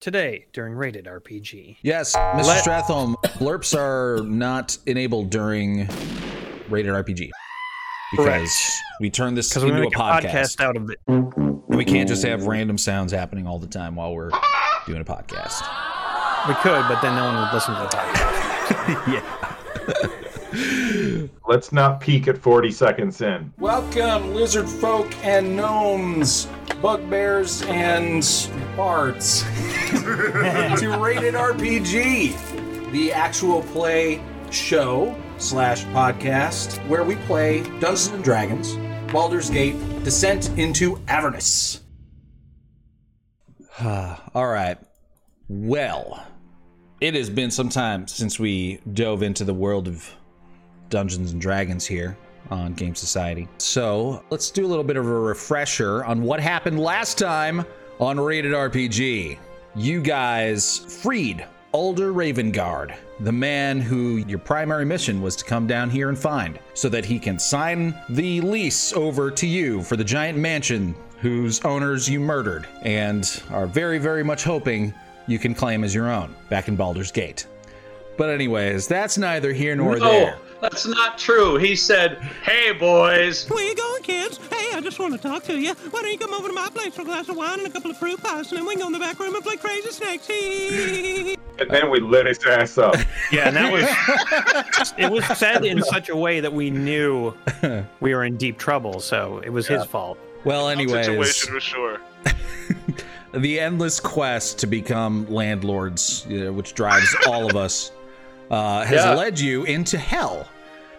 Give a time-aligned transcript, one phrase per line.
[0.00, 1.76] Today, during Rated RPG.
[1.82, 2.46] Yes, Mr.
[2.46, 5.86] Let- Stratholm, blurps are not enabled during
[6.70, 7.28] Rated RPG.
[8.10, 8.50] Because Correct.
[9.02, 10.56] we turn this into a podcast.
[10.56, 11.00] podcast out of it.
[11.06, 14.30] And we can't just have random sounds happening all the time while we're
[14.86, 15.60] doing a podcast.
[16.48, 19.06] We could, but then no one would listen to the podcast.
[19.12, 20.16] yeah.
[21.46, 23.52] Let's not peak at 40 seconds in.
[23.58, 26.48] Welcome, lizard folk and gnomes,
[26.82, 28.22] bugbears and
[28.76, 29.42] bards,
[29.90, 38.76] to Rated RPG, the actual play show slash podcast where we play Dungeons and Dragons,
[39.12, 41.80] Baldur's Gate, Descent into Avernus.
[43.84, 44.78] All right.
[45.48, 46.26] Well,
[47.00, 50.14] it has been some time since we dove into the world of
[50.90, 52.16] Dungeons and Dragons here
[52.50, 53.48] on Game Society.
[53.58, 57.64] So let's do a little bit of a refresher on what happened last time
[57.98, 59.38] on Rated RPG.
[59.76, 65.88] You guys freed Ulder Ravengard, the man who your primary mission was to come down
[65.88, 70.02] here and find, so that he can sign the lease over to you for the
[70.02, 74.92] giant mansion whose owners you murdered and are very, very much hoping
[75.28, 77.46] you can claim as your own back in Baldur's Gate.
[78.16, 80.38] But, anyways, that's neither here nor No, there.
[80.60, 81.56] That's not true.
[81.56, 84.38] He said, "Hey boys, Where you going, kids?
[84.50, 85.74] Hey, I just want to talk to you.
[85.90, 87.70] Why don't you come over to my place for a glass of wine and a
[87.70, 89.56] couple of fruit pies, and then we can go in the back room and play
[89.56, 90.28] crazy snakes.
[91.58, 92.94] And then we lit his ass up.
[93.32, 97.32] Yeah, and that was it was said in such a way that we knew
[98.00, 100.18] we were in deep trouble, so it was his fault.
[100.44, 102.00] Well, anyways, situation was sure.
[103.34, 107.92] the endless quest to become landlords, you know, which drives all of us,
[108.50, 109.14] uh, has Yeah.
[109.14, 110.48] led you into hell.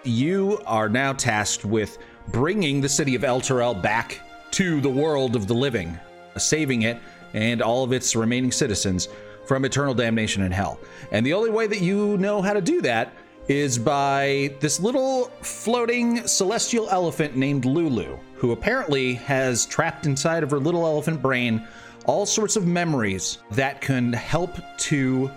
[0.03, 1.97] You are now tasked with
[2.29, 4.19] bringing the city of Elturel back
[4.51, 5.97] to the world of the living,
[6.37, 6.97] saving it
[7.33, 9.07] and all of its remaining citizens
[9.45, 10.79] from eternal damnation in hell.
[11.11, 13.13] And the only way that you know how to do that
[13.47, 20.51] is by this little floating celestial elephant named Lulu, who apparently has trapped inside of
[20.51, 21.67] her little elephant brain
[22.05, 25.29] all sorts of memories that can help to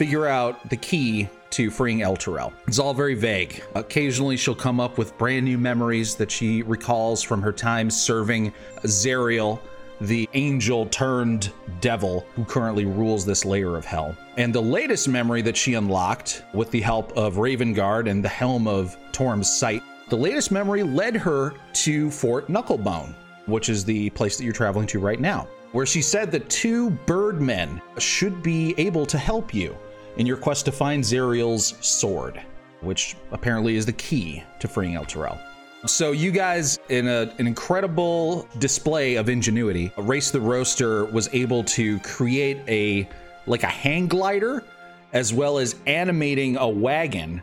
[0.00, 2.54] figure out the key to freeing Elturel.
[2.66, 3.62] It's all very vague.
[3.74, 8.50] Occasionally, she'll come up with brand new memories that she recalls from her time serving
[8.84, 9.60] Zariel,
[10.00, 11.52] the angel turned
[11.82, 14.16] devil who currently rules this layer of hell.
[14.38, 18.66] And the latest memory that she unlocked with the help of Ravengard and the helm
[18.66, 24.38] of Torm's sight, the latest memory led her to Fort Knucklebone, which is the place
[24.38, 29.04] that you're traveling to right now, where she said that two birdmen should be able
[29.04, 29.76] to help you
[30.16, 32.40] in your quest to find Zariel's sword,
[32.80, 35.38] which apparently is the key to freeing Elturel.
[35.86, 41.64] So you guys, in a, an incredible display of ingenuity, Race the Roaster was able
[41.64, 43.08] to create a
[43.46, 44.62] like a hang glider,
[45.14, 47.42] as well as animating a wagon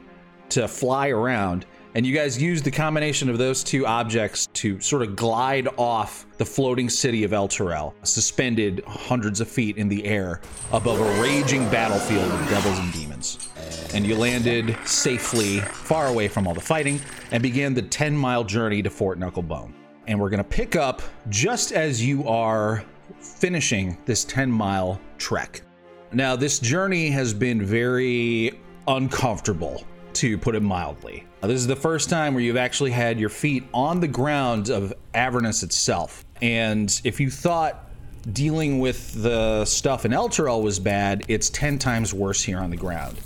[0.50, 1.66] to fly around.
[1.98, 6.28] And you guys used the combination of those two objects to sort of glide off
[6.38, 10.40] the floating city of Elturel, suspended hundreds of feet in the air
[10.72, 13.50] above a raging battlefield of devils and demons.
[13.96, 18.44] And you landed safely far away from all the fighting and began the 10 mile
[18.44, 19.74] journey to Fort Knucklebone.
[20.06, 22.86] And we're going to pick up just as you are
[23.20, 25.64] finishing this 10 mile trek.
[26.12, 31.27] Now, this journey has been very uncomfortable, to put it mildly.
[31.42, 34.70] Now, this is the first time where you've actually had your feet on the ground
[34.70, 36.26] of Avernus itself.
[36.42, 37.92] And if you thought
[38.34, 42.78] dealing with the stuff in Elturel was bad, it's 10 times worse here on the
[42.78, 43.20] ground.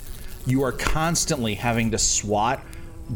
[0.45, 2.61] You are constantly having to swat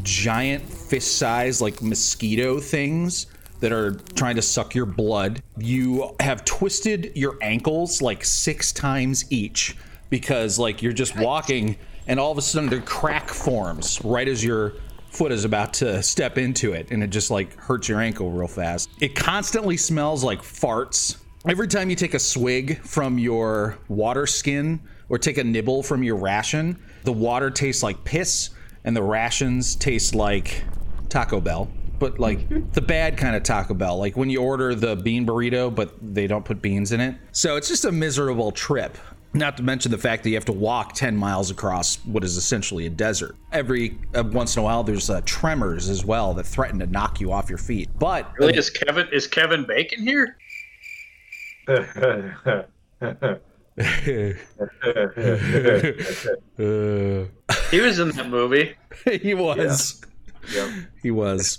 [0.02, 3.26] giant fist sized, like mosquito things
[3.60, 5.42] that are trying to suck your blood.
[5.58, 9.76] You have twisted your ankles like six times each
[10.08, 11.76] because, like, you're just walking
[12.06, 14.74] and all of a sudden the crack forms right as your
[15.16, 18.46] foot is about to step into it and it just like hurts your ankle real
[18.46, 18.90] fast.
[19.00, 21.16] It constantly smells like farts.
[21.48, 26.02] Every time you take a swig from your water skin or take a nibble from
[26.02, 28.50] your ration, the water tastes like piss
[28.84, 30.62] and the rations taste like
[31.08, 31.70] Taco Bell.
[31.98, 35.74] But like the bad kind of Taco Bell, like when you order the bean burrito,
[35.74, 37.14] but they don't put beans in it.
[37.32, 38.98] So it's just a miserable trip.
[39.36, 42.38] Not to mention the fact that you have to walk 10 miles across what is
[42.38, 43.36] essentially a desert.
[43.52, 47.20] Every uh, once in a while, there's uh, tremors as well that threaten to knock
[47.20, 47.90] you off your feet.
[47.98, 50.38] But really is Kevin is Kevin Bacon here?
[53.76, 53.82] He
[57.80, 58.74] was in that movie.
[59.20, 60.00] he was.
[60.54, 60.70] Yep.
[61.02, 61.58] He was.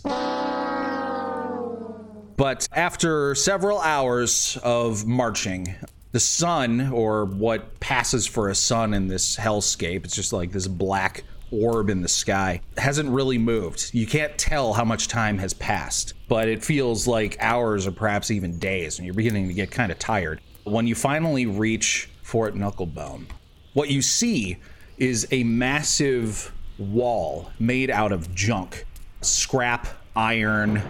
[2.38, 5.76] But after several hours of marching,
[6.18, 10.68] the sun, or what passes for a sun in this hellscape, it's just like this
[10.68, 13.92] black orb in the sky, hasn't really moved.
[13.94, 18.32] You can't tell how much time has passed, but it feels like hours or perhaps
[18.32, 20.42] even days, and you're beginning to get kind of tired.
[20.64, 23.28] When you finally reach Fort Knucklebone,
[23.74, 24.58] what you see
[24.98, 28.88] is a massive wall made out of junk
[29.22, 29.86] scrap,
[30.16, 30.82] iron,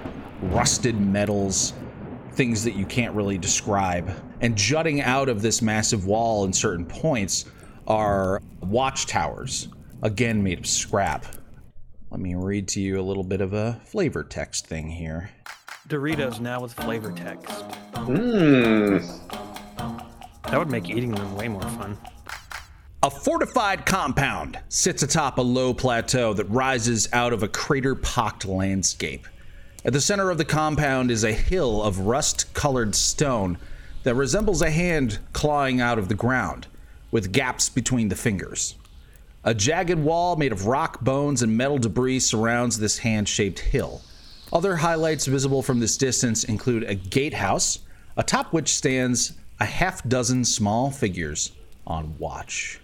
[0.42, 1.74] rusted metals,
[2.32, 4.10] things that you can't really describe.
[4.42, 7.46] And jutting out of this massive wall in certain points
[7.88, 9.70] are watchtowers,
[10.04, 11.26] again made of scrap.
[12.12, 15.32] Let me read to you a little bit of a flavor text thing here.
[15.88, 17.50] Doritos now with flavor text.
[17.94, 19.02] Mmm.
[20.44, 21.98] That would make eating them way more fun.
[23.04, 28.46] A fortified compound sits atop a low plateau that rises out of a crater pocked
[28.46, 29.28] landscape.
[29.86, 33.58] At the center of the compound is a hill of rust colored stone
[34.08, 36.66] that resembles a hand clawing out of the ground,
[37.12, 38.76] with gaps between the fingers.
[39.44, 44.02] A jagged wall made of rock, bones, and metal debris surrounds this hand shaped hill.
[44.54, 47.80] Other highlights visible from this distance include a gatehouse,
[48.16, 51.52] atop which stands a half dozen small figures
[51.86, 52.80] on watch.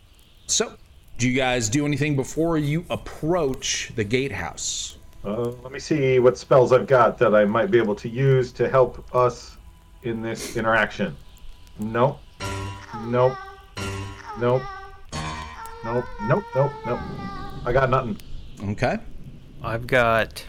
[0.47, 0.73] So,
[1.19, 4.97] do you guys do anything before you approach the gatehouse?
[5.23, 8.51] Uh, let me see what spells I've got that I might be able to use
[8.51, 9.52] to help us
[10.03, 11.15] in this interaction.
[11.79, 12.19] Nope.
[13.05, 13.37] Nope.
[14.39, 14.61] Nope.
[15.83, 16.05] Nope.
[16.23, 16.43] Nope.
[16.55, 16.71] Nope.
[16.85, 16.99] Nope.
[17.65, 18.17] I got nothing.
[18.71, 18.97] Okay.
[19.63, 20.45] I've got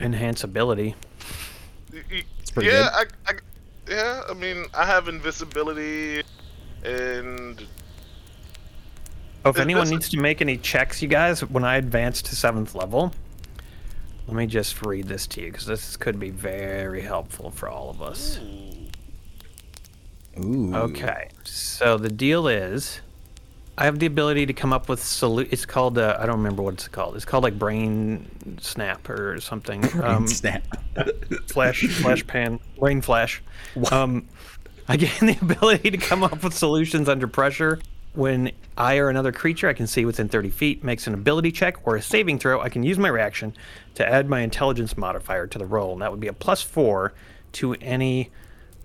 [0.00, 0.94] enhance ability.
[1.92, 3.12] It's pretty yeah, good.
[3.26, 3.34] I, I,
[3.88, 4.22] yeah.
[4.30, 6.22] I mean, I have invisibility,
[6.84, 7.66] and
[9.44, 12.74] Oh, if anyone needs to make any checks, you guys, when I advance to seventh
[12.76, 13.12] level,
[14.26, 17.90] let me just read this to you because this could be very helpful for all
[17.90, 18.38] of us.
[20.38, 20.74] Ooh.
[20.74, 23.00] Okay, so the deal is,
[23.76, 26.62] I have the ability to come up with solu- It's called uh, I don't remember
[26.62, 27.16] what it's called.
[27.16, 29.84] It's called like brain snap or something.
[30.02, 30.62] um, Snap.
[31.46, 33.42] flash flash pan brain flash
[33.90, 34.28] um
[34.88, 37.78] i gain the ability to come up with solutions under pressure
[38.14, 41.76] when i or another creature i can see within 30 feet makes an ability check
[41.84, 43.54] or a saving throw i can use my reaction
[43.94, 47.12] to add my intelligence modifier to the roll and that would be a plus four
[47.52, 48.30] to any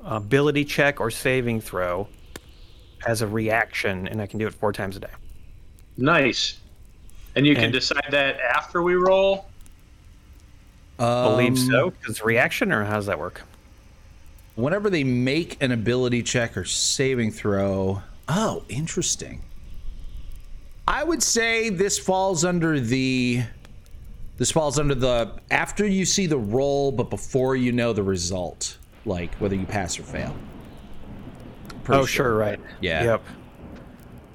[0.03, 2.07] ability check or saving throw
[3.05, 5.09] as a reaction and i can do it four times a day
[5.97, 6.59] Nice.
[7.35, 9.47] And you can decide that after we roll.
[10.97, 13.43] believe Um, so because reaction or how does that work
[14.55, 18.01] Whenever they make an ability check or saving throw.
[18.29, 19.41] Oh, interesting.
[20.87, 23.43] I would say this falls under the.
[24.37, 28.77] This falls under the after you see the roll, but before you know the result,
[29.05, 30.35] like whether you pass or fail.
[31.83, 33.03] Pretty oh sure right Yeah.
[33.05, 33.23] yep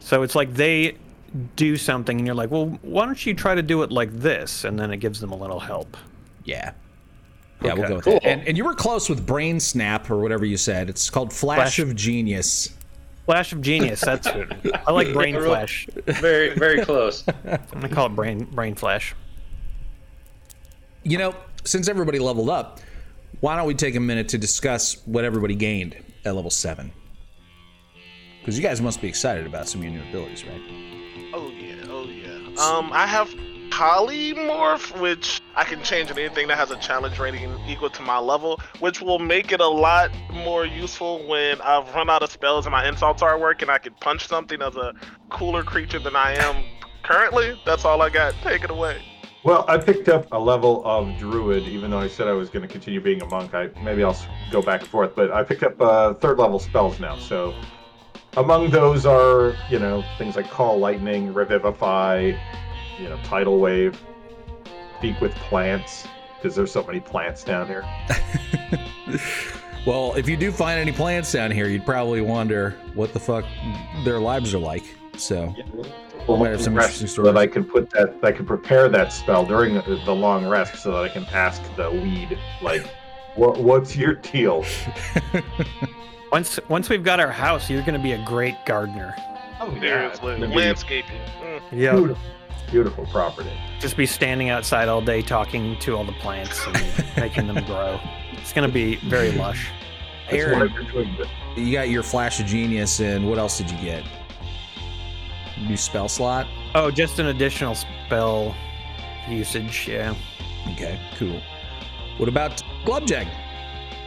[0.00, 0.96] so it's like they
[1.54, 4.64] do something and you're like well why don't you try to do it like this
[4.64, 5.98] and then it gives them a little help
[6.44, 6.72] Yeah.
[7.62, 8.14] Yeah, we'll go with Cool.
[8.14, 8.24] that.
[8.26, 10.88] And, and you were close with Brain Snap or whatever you said.
[10.88, 11.78] It's called Flash, Flash.
[11.78, 12.70] of Genius.
[13.26, 14.70] Flash of genius that's good.
[14.86, 17.24] i like brain real- flash Very, very close.
[17.44, 19.14] i'm gonna call it brain brain flash
[21.04, 21.34] You know,
[21.64, 22.78] since everybody leveled up,
[23.40, 26.92] why don't we take a minute to discuss what everybody gained at level 7?
[28.40, 30.60] Because you guys must be excited about some of your new abilities, right?
[31.34, 32.62] oh yeah, oh yeah.
[32.64, 33.34] Um, I have
[33.72, 38.18] polymorph, which I can change in anything that has a challenge rating equal to my
[38.18, 42.66] level, which will make it a lot more useful when I've run out of spells
[42.66, 43.70] and my insults are working.
[43.70, 44.92] I can punch something as a
[45.30, 46.62] cooler creature than I am
[47.02, 47.58] currently.
[47.64, 48.34] That's all I got.
[48.42, 49.02] Take it away.
[49.42, 52.62] Well, I picked up a level of druid, even though I said I was going
[52.62, 53.54] to continue being a monk.
[53.54, 54.16] I maybe I'll
[54.50, 57.18] go back and forth, but I picked up uh, third level spells now.
[57.18, 57.54] So
[58.36, 62.32] among those are you know things like call lightning, revivify,
[62.98, 64.00] you know tidal wave,
[64.98, 66.06] speak with plants
[66.36, 67.84] because there's so many plants down here.
[69.84, 73.44] Well, if you do find any plants down here, you'd probably wonder what the fuck
[74.04, 74.84] their lives are like.
[75.16, 75.52] So,
[76.28, 77.36] Well, Might have some rest interesting so that.
[77.36, 80.92] I can put that, I can prepare that spell during the, the long rest, so
[80.92, 82.86] that I can ask the weed, like,
[83.34, 84.64] what, what's your deal?
[86.30, 89.14] once once we've got our house you're gonna be a great gardener
[89.60, 91.18] Oh Seriously, Maybe- landscaping.
[91.42, 91.60] Mm.
[91.72, 92.22] yeah Beautiful,
[92.72, 93.52] beautiful property.
[93.78, 96.82] just be standing outside all day talking to all the plants and
[97.16, 98.00] making them grow
[98.32, 99.70] it's gonna be very lush
[100.30, 101.06] That's Aaron, you're
[101.54, 104.02] you got your Flash of Genius, and what else did you get?
[105.60, 106.46] New spell slot?
[106.74, 108.54] oh just an additional spell
[109.28, 110.14] usage yeah
[110.72, 111.40] Okay, cool.
[112.18, 113.26] What about Glubjag?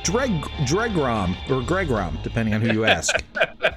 [0.06, 0.32] Dreg
[0.66, 3.16] Dregrom or Gregrom, depending on who you ask.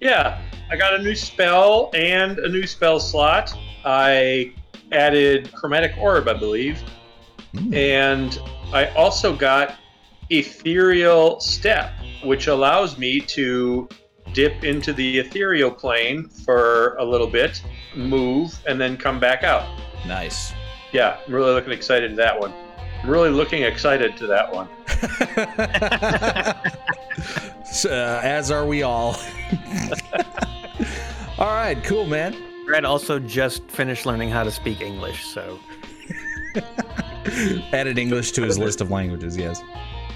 [0.00, 3.56] Yeah, I got a new spell and a new spell slot.
[3.84, 4.52] I
[4.90, 6.82] added Chromatic Orb, I believe.
[7.56, 7.72] Hmm.
[7.72, 8.40] And
[8.72, 9.76] I also got
[10.30, 11.92] Ethereal Step,
[12.24, 13.88] which allows me to
[14.32, 17.62] dip into the ethereal plane for a little bit,
[17.94, 19.68] move, and then come back out.
[20.06, 20.52] nice.
[20.92, 22.52] Yeah, I'm really looking excited to that one.
[23.02, 24.68] I'm really looking excited to that one.
[27.72, 29.16] So, uh, as are we all.
[31.38, 32.36] all right, cool, man.
[32.66, 35.58] Brad also just finished learning how to speak English, so
[37.72, 39.62] Added English to his list of languages, yes.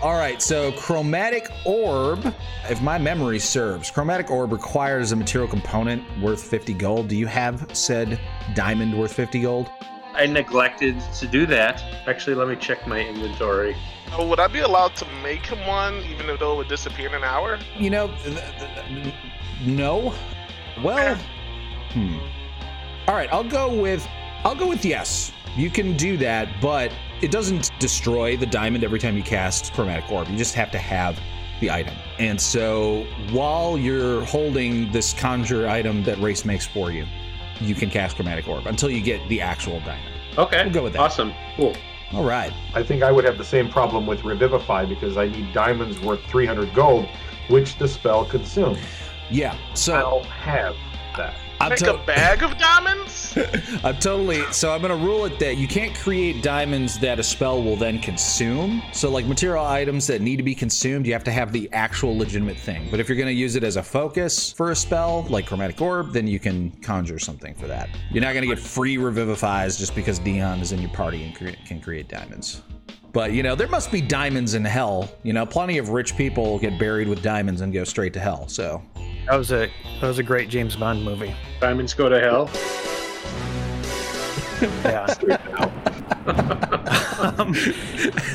[0.03, 2.35] All right, so Chromatic Orb,
[2.69, 7.09] if my memory serves, Chromatic Orb requires a material component worth 50 gold.
[7.09, 8.21] Do you have said
[8.55, 9.71] diamond worth 50 gold?
[10.17, 11.85] I neglected to do that.
[12.07, 13.77] Actually, let me check my inventory.
[14.13, 17.15] Oh, would I be allowed to make him one, even though it would disappear in
[17.15, 17.59] an hour?
[17.77, 18.39] You know, th-
[18.89, 19.15] th-
[19.65, 20.15] no.
[20.83, 21.17] Well,
[21.93, 22.17] hmm.
[23.09, 24.07] All right, I'll go with
[24.45, 25.33] I'll go with yes.
[25.57, 30.11] You can do that, but it doesn't destroy the diamond every time you cast chromatic
[30.11, 30.29] orb.
[30.29, 31.19] You just have to have
[31.61, 31.95] the item.
[32.19, 37.07] And so while you're holding this conjure item that race makes for you,
[37.61, 40.13] you can cast chromatic orb until you get the actual diamond.
[40.39, 41.01] Okay, We'll go with that.
[41.01, 41.75] Awesome, cool.
[42.13, 42.53] All right.
[42.75, 46.25] I think I would have the same problem with Revivify because I need diamonds worth
[46.27, 47.09] 300 gold,
[47.49, 48.79] which the spell consumes.
[49.31, 49.55] Yeah.
[49.55, 50.77] I So don't have
[51.17, 51.35] that.
[51.61, 53.37] I'm, Make to- a bag of diamonds?
[53.85, 57.63] I'm totally so I'm gonna rule it that you can't create diamonds that a spell
[57.63, 58.83] will then consume.
[58.93, 62.17] So like material items that need to be consumed, you have to have the actual
[62.17, 62.89] legitimate thing.
[62.91, 66.13] But if you're gonna use it as a focus for a spell, like chromatic orb,
[66.13, 67.89] then you can conjure something for that.
[68.11, 71.59] You're not gonna get free revivifies just because Dion is in your party and cre-
[71.67, 72.63] can create diamonds.
[73.13, 75.11] But you know, there must be diamonds in hell.
[75.23, 78.47] You know, plenty of rich people get buried with diamonds and go straight to hell.
[78.47, 78.83] So
[79.29, 81.35] that was a that was a great James Bond movie.
[81.61, 82.51] Diamonds go to hell.
[84.85, 85.05] Yeah.
[87.39, 87.55] um,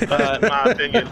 [0.08, 1.10] uh, In my opinion.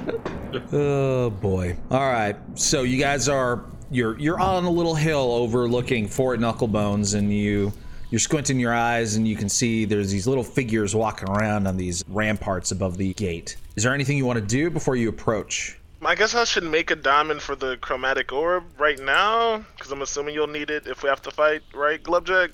[0.72, 1.76] Oh boy.
[1.90, 2.36] All right.
[2.54, 7.74] So you guys are you're you're on a little hill overlooking Fort Knucklebones and you
[8.12, 11.76] you're squinting your eyes and you can see there's these little figures walking around on
[11.76, 13.56] these ramparts above the gate.
[13.76, 15.79] Is there anything you want to do before you approach?
[16.02, 20.02] I guess I should make a diamond for the chromatic orb right now, because I'm
[20.02, 22.52] assuming you'll need it if we have to fight, right, Glubjack?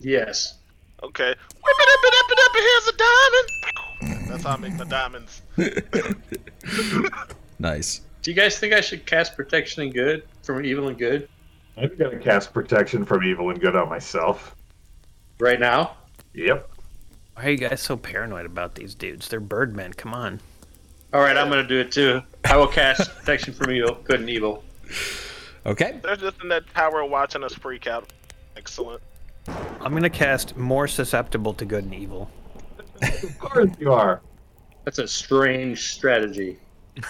[0.00, 0.54] Yes.
[1.02, 1.28] Okay.
[1.28, 1.36] Whip
[1.78, 4.28] it up, it up, it up, and here's a diamond!
[4.28, 5.42] That's how I make my diamonds.
[7.58, 8.02] Nice.
[8.22, 11.28] Do you guys think I should cast protection and good from evil and good
[11.76, 14.54] I'm gonna cast protection from evil and good on myself.
[15.38, 15.96] right now?
[16.34, 16.70] Yep.
[17.34, 19.28] why are you guys so paranoid about these dudes?
[19.28, 19.92] They're birdmen.
[19.94, 20.40] Come on.
[21.12, 22.20] All right, I'm gonna do it too.
[22.44, 24.62] I will cast protection from evil, good and evil.
[25.64, 25.98] Okay.
[26.02, 28.12] They're just in that tower watching us freak out.
[28.56, 29.02] Excellent.
[29.46, 32.30] I'm gonna cast more susceptible to good and evil.
[33.00, 34.20] Of course you are.
[34.84, 36.58] That's a strange strategy.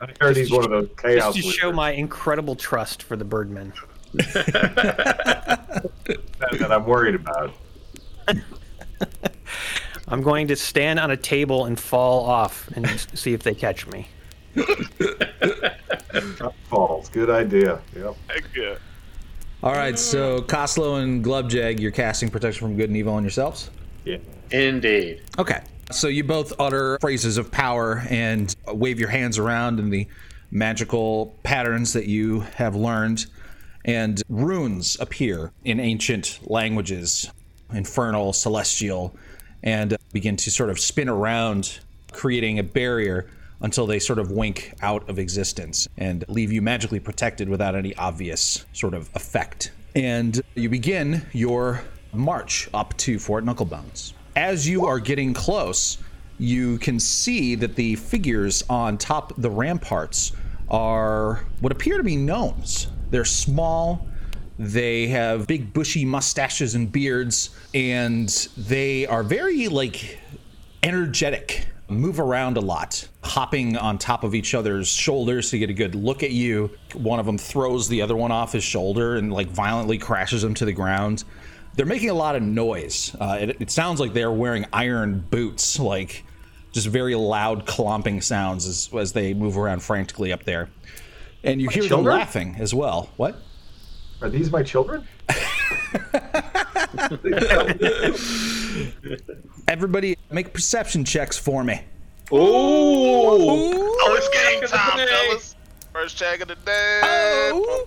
[0.00, 3.24] I heard he's one of those chaos Just to show my incredible trust for the
[3.24, 3.72] birdmen.
[4.12, 5.82] that,
[6.52, 7.54] that I'm worried about.
[10.08, 13.86] I'm going to stand on a table and fall off and see if they catch
[13.86, 14.08] me.
[16.70, 17.08] Falls.
[17.10, 17.80] Good idea.
[17.94, 18.16] Yep.
[18.28, 18.76] Heck yeah.
[19.62, 19.98] All right.
[19.98, 23.70] So Coslo and Glubjag, you're casting protection from good and evil on yourselves.
[24.04, 24.18] Yeah.
[24.50, 25.22] Indeed.
[25.38, 25.60] Okay.
[25.92, 30.08] So you both utter phrases of power and wave your hands around in the
[30.50, 33.26] magical patterns that you have learned,
[33.84, 37.30] and runes appear in ancient languages
[37.72, 39.16] infernal, celestial,
[39.66, 41.80] and uh, begin to sort of spin around,
[42.12, 43.28] creating a barrier
[43.60, 47.94] until they sort of wink out of existence and leave you magically protected without any
[47.96, 49.72] obvious sort of effect.
[49.94, 51.82] And you begin your
[52.12, 54.12] march up to Fort Knucklebones.
[54.36, 55.98] As you are getting close,
[56.38, 60.32] you can see that the figures on top the ramparts
[60.70, 62.88] are what appear to be gnomes.
[63.10, 64.06] They're small,
[64.58, 70.18] they have big bushy mustaches and beards, and they are very like
[70.82, 75.74] energetic, move around a lot, hopping on top of each other's shoulders to get a
[75.74, 76.70] good look at you.
[76.94, 80.54] One of them throws the other one off his shoulder and like violently crashes him
[80.54, 81.24] to the ground.
[81.74, 83.14] They're making a lot of noise.
[83.20, 86.24] Uh, it, it sounds like they're wearing iron boots, like
[86.72, 90.70] just very loud clomping sounds as, as they move around frantically up there.
[91.44, 93.10] And you hear them laughing as well.
[93.16, 93.36] What?
[94.26, 95.06] Are these my children?
[99.68, 101.74] Everybody, make perception checks for me.
[102.32, 102.38] Ooh.
[102.40, 105.54] Oh, it's First game check of the time, fellas.
[105.92, 107.00] First check of the day.
[107.04, 107.86] Oh.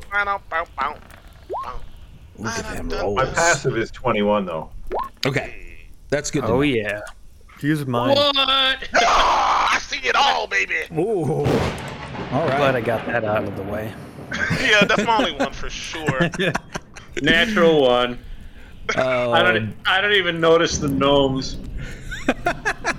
[2.38, 4.69] Look at them My My passive is 21 though.
[5.25, 6.43] Okay, that's good.
[6.43, 6.62] To Oh know.
[6.62, 7.01] yeah.
[7.60, 8.15] Use mine.
[8.15, 8.34] What?
[8.38, 10.75] Ah, I see it all, baby.
[10.98, 11.43] Ooh.
[12.31, 12.77] I'm Glad.
[12.77, 13.93] I got that out of the way.
[14.62, 16.29] yeah, that's my only one for sure.
[17.21, 18.19] Natural one.
[18.95, 19.75] Uh, I don't.
[19.86, 21.57] I don't even notice the gnomes.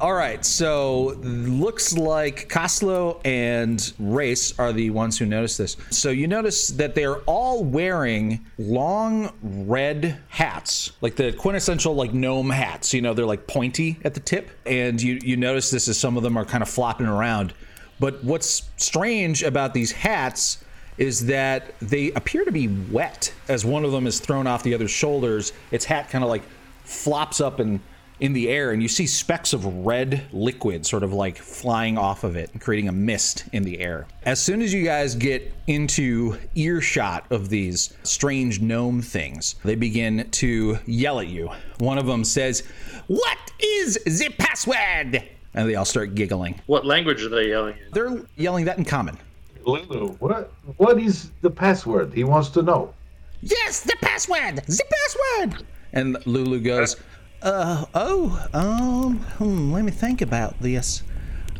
[0.00, 5.76] All right, so looks like Coslo and Race are the ones who notice this.
[5.90, 12.50] So you notice that they're all wearing long red hats, like the quintessential like gnome
[12.50, 12.92] hats.
[12.92, 16.18] You know, they're like pointy at the tip, and you you notice this as some
[16.18, 17.54] of them are kind of flopping around.
[17.98, 20.58] But what's strange about these hats
[20.98, 24.74] is that they appear to be wet as one of them is thrown off the
[24.74, 25.52] other's shoulders.
[25.70, 26.42] Its hat kind of like
[26.84, 27.80] flops up and
[28.18, 32.24] in the air and you see specks of red liquid sort of like flying off
[32.24, 34.06] of it and creating a mist in the air.
[34.22, 40.28] As soon as you guys get into earshot of these strange gnome things, they begin
[40.32, 41.50] to yell at you.
[41.78, 42.62] One of them says,
[43.06, 45.22] "What is the password?"
[45.56, 46.60] And they all start giggling.
[46.66, 47.90] What language are they yelling in?
[47.92, 49.18] They're yelling that in common.
[49.64, 52.14] Lulu, what what is the password?
[52.14, 52.94] He wants to know.
[53.40, 54.56] Yes, the password.
[54.56, 55.66] The password.
[55.92, 56.96] And Lulu goes,
[57.42, 61.02] "Uh oh, um, hmm, let me think about this.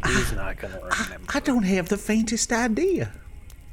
[0.07, 1.27] He's not gonna remember.
[1.35, 3.13] I don't have the faintest idea."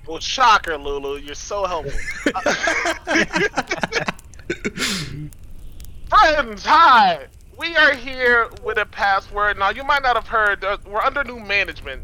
[0.07, 1.17] Well, shocker, Lulu.
[1.17, 1.99] You're so helpful.
[6.09, 7.27] Friends, hi.
[7.57, 9.59] We are here with a password.
[9.59, 12.03] Now, you might not have heard, uh, we're under new management.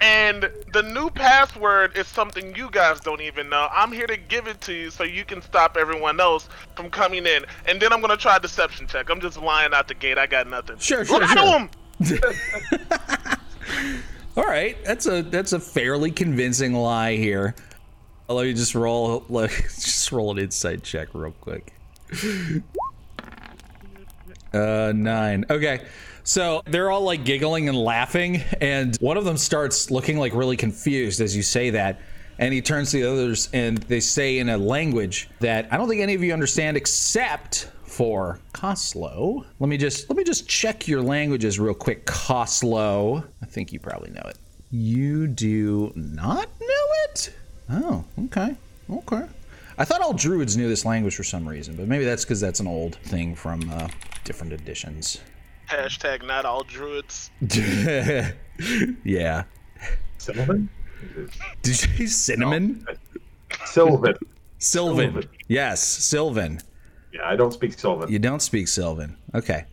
[0.00, 3.68] And the new password is something you guys don't even know.
[3.72, 7.26] I'm here to give it to you so you can stop everyone else from coming
[7.26, 7.46] in.
[7.66, 9.08] And then I'm going to try a deception check.
[9.08, 10.18] I'm just lying out the gate.
[10.18, 10.78] I got nothing.
[10.78, 11.58] Sure, sure, Look at sure.
[11.58, 11.70] him!
[14.36, 17.54] All right, that's a that's a fairly convincing lie here.
[18.28, 21.72] Let me just roll like just roll an insight check real quick.
[24.52, 25.44] Uh, nine.
[25.50, 25.86] Okay.
[26.24, 30.56] So they're all like giggling and laughing, and one of them starts looking like really
[30.56, 32.00] confused as you say that.
[32.38, 35.88] And he turns to the others and they say in a language that I don't
[35.88, 39.46] think any of you understand except for Koslo.
[39.58, 42.04] Let me just let me just check your languages real quick.
[42.04, 43.24] Koslo.
[43.42, 44.36] I think you probably know it.
[44.70, 47.32] You do not know it?
[47.70, 48.54] Oh, okay.
[48.90, 49.22] Okay.
[49.78, 52.60] I thought all druids knew this language for some reason, but maybe that's because that's
[52.60, 53.88] an old thing from uh,
[54.26, 55.20] different editions.
[55.68, 57.30] Hashtag not all druids.
[59.04, 59.44] yeah.
[60.18, 60.68] Sylvan?
[61.62, 62.86] Did you say cinnamon?
[63.64, 64.14] Sylvan.
[64.58, 65.12] Sylvan.
[65.12, 65.28] Sylvan.
[65.48, 66.60] Yes, Sylvan.
[67.12, 68.10] Yeah, I don't speak Sylvan.
[68.10, 69.16] You don't speak Sylvan.
[69.34, 69.64] Okay.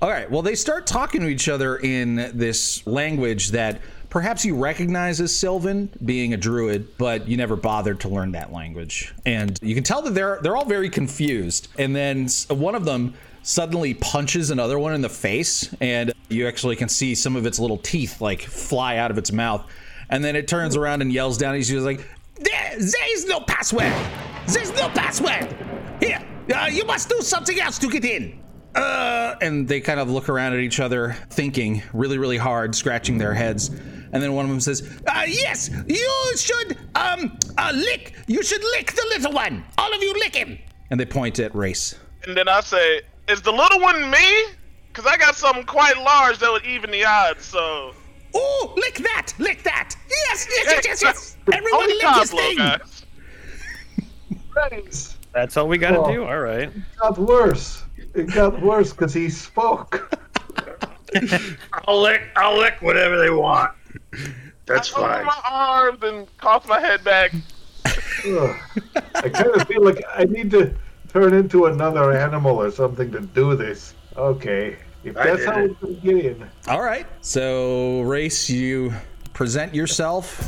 [0.00, 0.30] All right.
[0.30, 5.34] Well, they start talking to each other in this language that perhaps you recognize as
[5.34, 9.14] Sylvan, being a druid, but you never bothered to learn that language.
[9.24, 11.68] And you can tell that they're they're all very confused.
[11.78, 16.76] And then one of them suddenly punches another one in the face, and you actually
[16.76, 19.64] can see some of its little teeth like fly out of its mouth.
[20.08, 21.54] And then it turns around and yells down.
[21.54, 23.92] He's just like, there, there is no password.
[24.48, 25.56] There's no password.
[26.00, 26.20] Here,
[26.54, 28.42] uh, you must do something else to get in.
[28.74, 33.18] Uh, and they kind of look around at each other, thinking really, really hard, scratching
[33.18, 33.68] their heads.
[34.12, 38.14] And then one of them says, uh, "Yes, you should um uh, lick.
[38.26, 39.64] You should lick the little one.
[39.78, 40.58] All of you lick him."
[40.90, 41.96] And they point at Race.
[42.26, 44.44] And then I say, is the little one me?
[44.88, 47.94] Because I got something quite large that would even the odds, so.
[48.34, 49.32] Oh, lick that!
[49.38, 49.94] Lick that!
[50.08, 51.36] Yes, yes, yes, yes, yes!
[51.52, 52.56] Everyone Only lick his Cosmo, thing!
[52.58, 53.04] guys.
[54.68, 55.16] Thanks.
[55.32, 56.12] That's all we gotta Oh.
[56.12, 56.24] do.
[56.24, 56.68] All right.
[56.68, 57.84] It got worse.
[58.14, 60.12] It got worse because he spoke.
[61.86, 62.22] I'll lick.
[62.36, 63.72] I'll lick whatever they want.
[64.66, 65.26] That's I open fine.
[65.26, 67.32] my arms and toss my head back.
[68.24, 70.74] I kind of feel like I need to
[71.12, 73.94] turn into another animal or something to do this.
[74.16, 74.76] Okay.
[75.02, 75.80] If that's how it.
[75.82, 76.48] we begin.
[76.68, 77.06] All right.
[77.20, 78.92] So, Race, you
[79.32, 80.40] present yourself.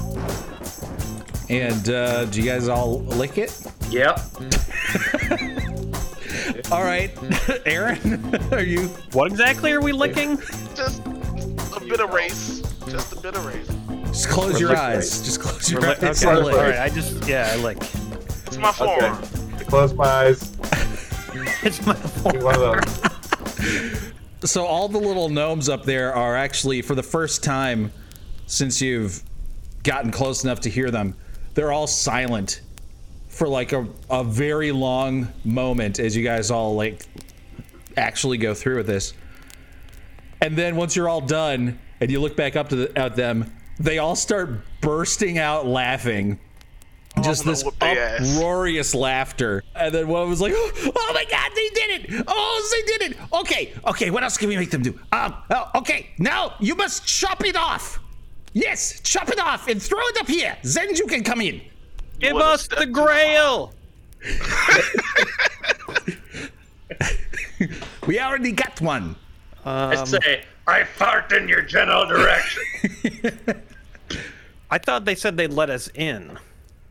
[1.51, 3.61] And uh, do you guys all lick it?
[3.90, 4.20] Yep.
[6.70, 7.11] All right.
[7.66, 8.87] Aaron, are you?
[9.12, 10.38] What exactly are we licking?
[10.75, 12.62] Just a bit of race.
[12.88, 13.68] Just a bit of race.
[14.07, 15.22] Just close your lick eyes.
[15.22, 16.01] Just close your We're eyes.
[16.25, 16.57] li- okay.
[16.57, 16.79] All right.
[16.79, 17.77] I just yeah, I lick.
[18.46, 18.79] It's my Okay.
[18.79, 19.18] forearm.
[19.22, 19.27] I
[19.73, 20.53] close my eyes.
[21.63, 21.95] It's my
[22.31, 24.51] Do one of those.
[24.51, 27.91] So all the little gnomes up there are actually, for the first time
[28.45, 29.23] since you've
[29.83, 31.17] gotten close enough to hear them,
[31.55, 32.61] they're all silent
[33.29, 37.07] for like a, a very long moment as you guys all like
[37.97, 39.15] actually go through with this.
[40.43, 43.51] And then once you're all done and you look back up to the, at them,
[43.81, 44.51] they all start
[44.83, 46.39] bursting out laughing.
[47.23, 48.37] Just this whoop their ass.
[48.37, 49.63] uproarious laughter.
[49.75, 52.25] And then one was like, oh my God, they did it.
[52.27, 53.19] Oh, they did it.
[53.33, 54.99] Okay, okay, what else can we make them do?
[55.13, 58.01] Um, oh, okay, now you must chop it off.
[58.53, 60.57] Yes, chop it off and throw it up here.
[60.63, 61.63] Then you can come in.
[62.19, 63.73] Give would've us the grail.
[68.07, 69.17] We already got one.
[69.65, 72.63] I say, I fart in your general direction.
[74.71, 76.39] I thought they said they'd let us in.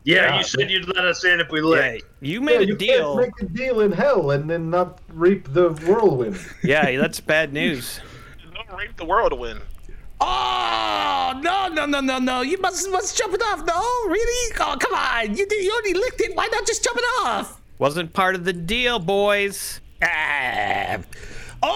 [0.04, 2.04] Yeah, you said you'd let us in if we Yeah, licked.
[2.20, 3.16] you Yeah, made you a deal.
[3.18, 6.38] can't make a deal in hell and then not reap the whirlwind.
[6.64, 8.00] Yeah, that's bad news.
[8.54, 9.60] Don't reap the world to win.
[10.20, 12.42] Oh no no no no no!
[12.42, 13.64] You must must chop it off.
[13.66, 13.74] No,
[14.08, 14.54] really?
[14.60, 15.36] Oh come on!
[15.36, 16.36] You did, you already licked it.
[16.36, 17.60] Why not just jump it off?
[17.78, 19.80] Wasn't part of the deal, boys.
[20.00, 20.98] Ah,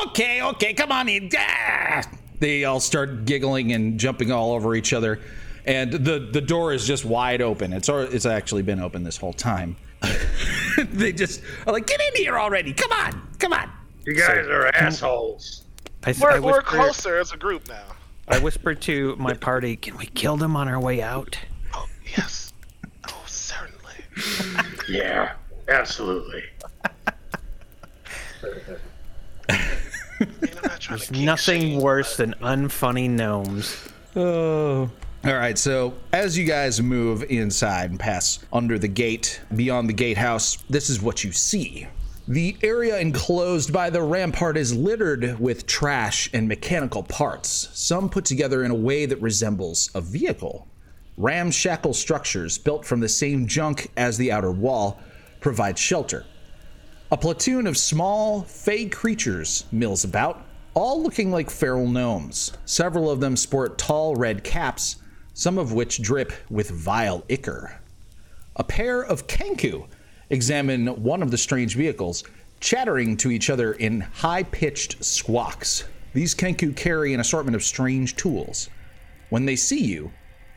[0.04, 1.28] okay, okay, come on in.
[1.36, 2.02] Ah.
[2.38, 5.18] They all start giggling and jumping all over each other,
[5.66, 7.72] and the the door is just wide open.
[7.72, 9.76] It's it's actually been open this whole time.
[10.92, 12.72] they just are like, get in here already!
[12.72, 13.70] Come on, come on!
[14.04, 15.64] You guys are assholes.
[16.04, 17.82] I, s- We're, I we're closer as a group now.
[18.28, 21.38] I whispered to my party, "Can we kill them on our way out?"
[21.74, 22.52] Oh, yes.
[23.08, 23.72] Oh, certainly.
[24.88, 25.32] Yeah,
[25.68, 26.44] absolutely.
[28.42, 28.78] Man,
[29.48, 30.28] I'm
[30.62, 33.88] not trying to kink Nothing worse than unfunny gnomes.
[34.14, 34.90] Oh.
[35.26, 39.92] All right, so as you guys move inside and pass under the gate, beyond the
[39.92, 41.88] gatehouse, this is what you see.
[42.28, 48.24] The area enclosed by the rampart is littered with trash and mechanical parts, some put
[48.24, 50.68] together in a way that resembles a vehicle.
[51.16, 55.00] Ramshackle structures built from the same junk as the outer wall
[55.40, 56.24] provide shelter.
[57.10, 62.52] A platoon of small, fey creatures mills about, all looking like feral gnomes.
[62.64, 64.96] Several of them sport tall red caps,
[65.36, 67.78] some of which drip with vile ichor.
[68.56, 69.86] A pair of Kenku
[70.30, 72.24] examine one of the strange vehicles,
[72.58, 75.84] chattering to each other in high pitched squawks.
[76.14, 78.70] These Kenku carry an assortment of strange tools.
[79.28, 80.10] When they see you,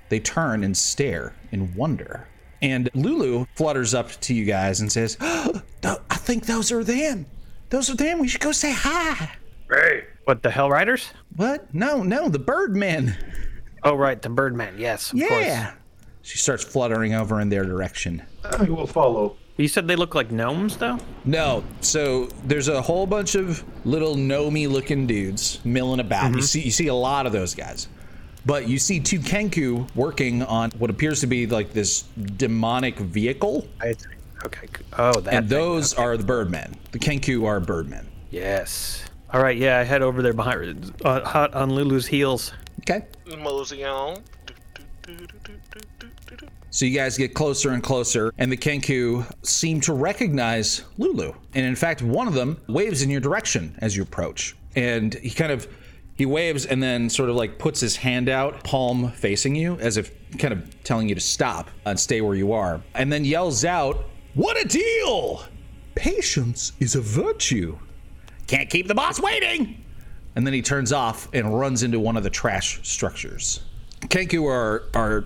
[0.07, 2.25] they turn and stare in wonder.
[2.61, 7.25] And Lulu flutters up to you guys and says, oh, I think those are them.
[7.69, 8.19] Those are them.
[8.19, 9.35] We should go say hi.
[9.69, 11.11] Hey, What the Hell Riders?
[11.35, 11.73] What?
[11.73, 13.17] No, no, the Birdmen.
[13.83, 14.75] Oh, right, the Birdman.
[14.77, 15.27] Yes, of Yeah.
[15.27, 15.75] course.
[16.21, 18.21] She starts fluttering over in their direction.
[18.43, 19.35] I will follow.
[19.57, 20.97] You said they look like gnomes, though.
[21.25, 26.33] No, so there's a whole bunch of little gnomey looking dudes milling about.
[26.33, 27.87] You see you see a lot of those guys.
[28.45, 32.03] But you see two Kenku working on what appears to be like this
[32.37, 33.67] demonic vehicle.
[33.81, 33.95] I,
[34.45, 34.67] okay.
[34.97, 35.33] Oh, that.
[35.33, 35.57] And thing.
[35.59, 36.75] those are the Birdmen.
[36.91, 38.07] The Kenku are Birdmen.
[38.31, 39.03] Yes.
[39.33, 39.57] All right.
[39.57, 42.53] Yeah, I head over there behind, uh, hot on Lulu's heels.
[42.81, 43.05] Okay
[43.37, 44.23] mosey on.
[46.71, 51.33] So you guys get closer and closer, and the Kenku seem to recognize Lulu.
[51.55, 54.55] And in fact, one of them waves in your direction as you approach.
[54.75, 55.67] And he kind of
[56.15, 59.95] he waves and then sort of like puts his hand out, palm facing you, as
[59.95, 63.63] if kind of telling you to stop and stay where you are, and then yells
[63.63, 65.43] out, What a deal!
[65.95, 67.79] Patience is a virtue.
[68.47, 69.83] Can't keep the boss waiting!
[70.39, 73.59] And then he turns off and runs into one of the trash structures.
[74.03, 75.25] Kenku are are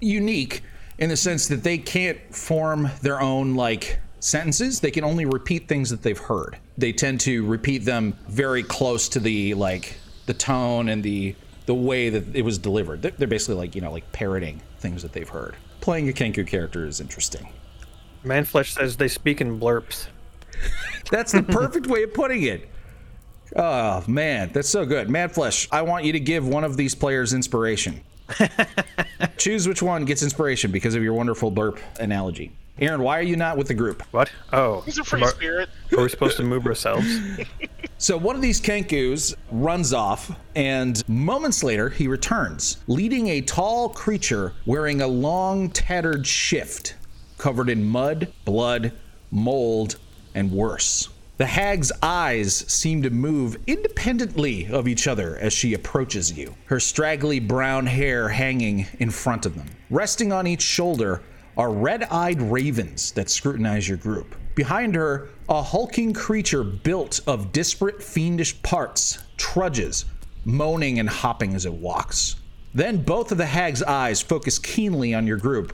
[0.00, 0.64] unique
[0.98, 4.80] in the sense that they can't form their own like sentences.
[4.80, 6.58] They can only repeat things that they've heard.
[6.76, 11.74] They tend to repeat them very close to the like the tone and the the
[11.74, 13.00] way that it was delivered.
[13.00, 15.54] They're, they're basically like you know like parroting things that they've heard.
[15.80, 17.48] Playing a Kenku character is interesting.
[18.24, 20.08] Manflesh says they speak in blurps.
[21.12, 22.68] That's the perfect way of putting it.
[23.56, 25.08] Oh man, that's so good.
[25.08, 28.00] Madflesh, I want you to give one of these players inspiration.
[29.38, 32.52] Choose which one gets inspiration because of your wonderful burp analogy.
[32.80, 34.02] Aaron, why are you not with the group?
[34.12, 34.30] What?
[34.52, 35.68] Oh, He's a free are, spirit.
[35.96, 37.06] are we supposed to move ourselves?
[38.00, 43.88] So one of these Kenkus runs off, and moments later he returns, leading a tall
[43.88, 46.94] creature wearing a long, tattered shift
[47.38, 48.92] covered in mud, blood,
[49.32, 49.96] mold,
[50.36, 51.08] and worse.
[51.38, 56.80] The hag's eyes seem to move independently of each other as she approaches you, her
[56.80, 59.68] straggly brown hair hanging in front of them.
[59.88, 61.22] Resting on each shoulder
[61.56, 64.34] are red eyed ravens that scrutinize your group.
[64.56, 70.06] Behind her, a hulking creature built of disparate fiendish parts trudges,
[70.44, 72.34] moaning and hopping as it walks.
[72.74, 75.72] Then both of the hag's eyes focus keenly on your group,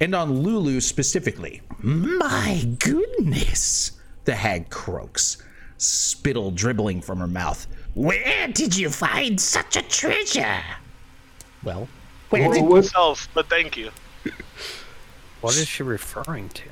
[0.00, 1.62] and on Lulu specifically.
[1.78, 3.92] My goodness,
[4.24, 5.38] the hag croaks.
[5.76, 7.66] spittle dribbling from her mouth.
[7.94, 10.62] Where did you find such a treasure?
[11.64, 11.88] Well,
[12.30, 13.90] Where Wha- did what's- Self, but thank you.
[15.40, 16.62] What is she referring to?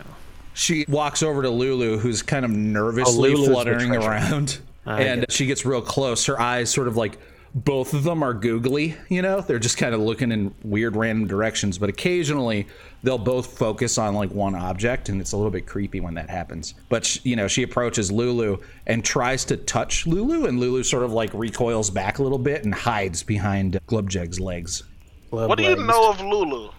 [0.55, 4.61] She walks over to Lulu, who's kind of oh, nervously Oh, fluttering around.
[4.87, 6.25] I and get she gets real close.
[6.27, 7.19] Her eyes sort of like
[7.55, 9.43] both of them are googly, you know?
[9.43, 12.67] They're just kind of looking in weird random directions, but occasionally
[13.03, 16.31] they'll both focus on like one object and it's a little bit creepy when that
[16.31, 16.75] happens.
[16.89, 21.03] But sh- you know, she approaches Lulu and tries to touch Lulu and Lulu sort
[21.03, 24.85] of like recoils back a little bit and hides behind Glubjeg's legs.
[25.29, 26.71] What do you know of Lulu?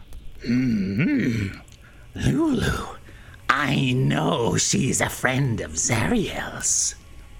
[0.43, 1.47] Hmm.
[2.15, 2.87] Lulu?
[3.49, 6.95] I know she's a friend of Zariel's.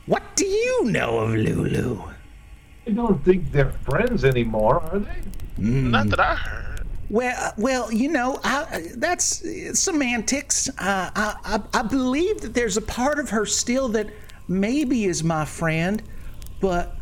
[0.06, 2.12] What do you know of Lulu?
[2.86, 5.22] I don't think they're friends anymore, are they?
[5.58, 6.88] Not that I heard.
[7.10, 9.43] Well, uh, well, you know, I, that's
[9.80, 10.69] semantics.
[10.69, 10.74] Uh,
[11.15, 14.10] I, I, I believe that there's a part of her still that
[14.48, 16.02] maybe is my friend,
[16.60, 16.96] but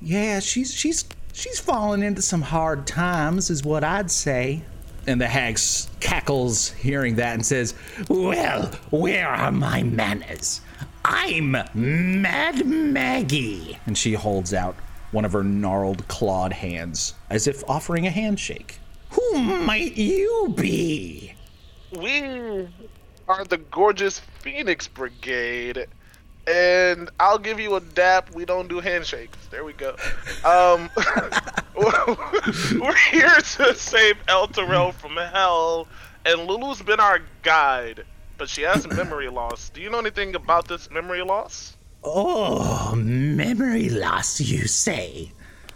[0.00, 4.62] yeah, she's she's she's fallen into some hard times, is what I'd say.
[5.06, 5.58] And the hag
[6.00, 7.74] cackles, hearing that, and says,
[8.08, 10.60] Well, where are my manners?
[11.04, 13.78] I'm Mad Maggie.
[13.86, 14.76] and she holds out
[15.10, 18.78] one of her gnarled, clawed hands, as if offering a handshake.
[19.10, 21.34] Who might you be?
[21.96, 22.68] We
[23.26, 25.86] are the gorgeous Phoenix Brigade,
[26.46, 28.30] and I'll give you a dap.
[28.34, 29.38] We don't do handshakes.
[29.50, 29.96] There we go.
[30.44, 30.90] Um,
[31.76, 35.88] we're here to save Elturel from hell,
[36.26, 38.04] and Lulu's been our guide,
[38.36, 39.70] but she has memory loss.
[39.70, 41.77] Do you know anything about this memory loss?
[42.04, 45.32] Oh, memory loss, you say?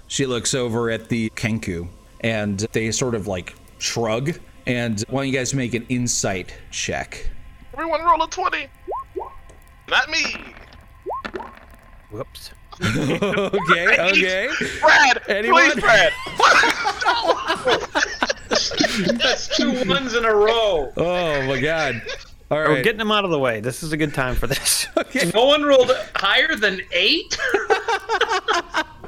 [0.06, 1.88] She looks over at the Kenku
[2.20, 4.38] and they sort of like shrug.
[4.66, 7.28] And why don't you guys make an insight check?
[7.72, 8.66] Everyone roll a 20.
[9.88, 10.36] Not me.
[12.10, 12.50] Whoops.
[12.82, 14.48] okay, okay.
[14.80, 15.72] Brad, Anyone?
[15.72, 16.12] please, Brad.
[19.18, 20.92] That's two ones in a row.
[20.96, 22.00] Oh my god.
[22.52, 23.60] All We're getting them out of the way.
[23.60, 24.86] This is a good time for this.
[25.34, 27.38] No one rolled higher than eight.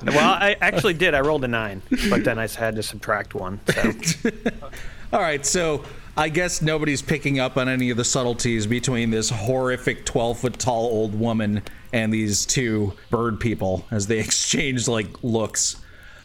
[0.05, 1.15] well, I actually did.
[1.15, 3.61] I rolled a nine, but then I had to subtract one.
[3.73, 4.31] So.
[5.13, 5.85] All right, so
[6.17, 10.59] I guess nobody's picking up on any of the subtleties between this horrific 12 foot
[10.59, 15.77] tall old woman and these two bird people as they exchange like looks.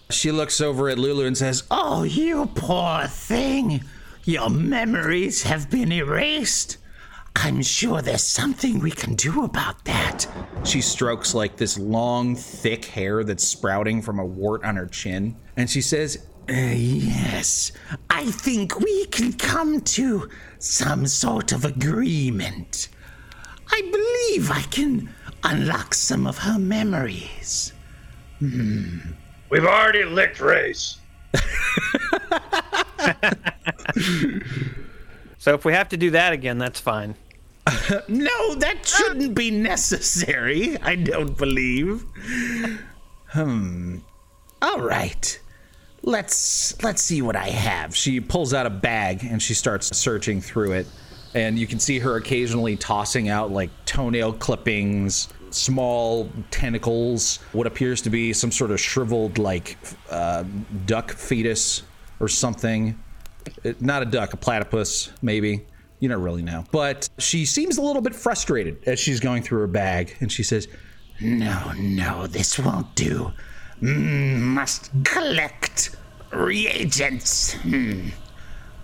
[0.10, 3.84] She looks over at Lulu and says, Oh, you poor thing.
[4.24, 6.78] Your memories have been erased.
[7.36, 10.26] I'm sure there's something we can do about that.
[10.64, 15.36] She strokes like this long, thick hair that's sprouting from a wart on her chin,
[15.56, 17.72] and she says, Uh, yes,
[18.10, 22.90] I think we can come to some sort of agreement.
[23.72, 25.10] I believe I can
[25.44, 27.74] unlock some of her memories.
[28.42, 30.98] We've already licked race.
[35.40, 37.16] so if we have to do that again, that's fine.
[38.08, 42.04] No, that shouldn't be necessary, I don't believe.
[43.28, 43.98] Hmm.
[44.62, 45.40] All right.
[46.02, 47.96] Let's let's see what I have.
[47.96, 50.88] she pulls out a bag and she starts searching through it
[51.36, 58.02] and you can see her occasionally tossing out like toenail clippings small tentacles what appears
[58.02, 59.78] to be some sort of shriveled like
[60.10, 60.44] uh,
[60.86, 61.84] duck fetus
[62.20, 62.98] or something
[63.80, 65.66] not a duck a platypus maybe
[66.00, 69.60] you don't really know but she seems a little bit frustrated as she's going through
[69.60, 70.68] her bag and she says
[71.22, 73.34] No, no, this won't do.
[73.82, 75.96] Mm, must collect
[76.32, 77.54] reagents.
[77.56, 78.10] Hmm.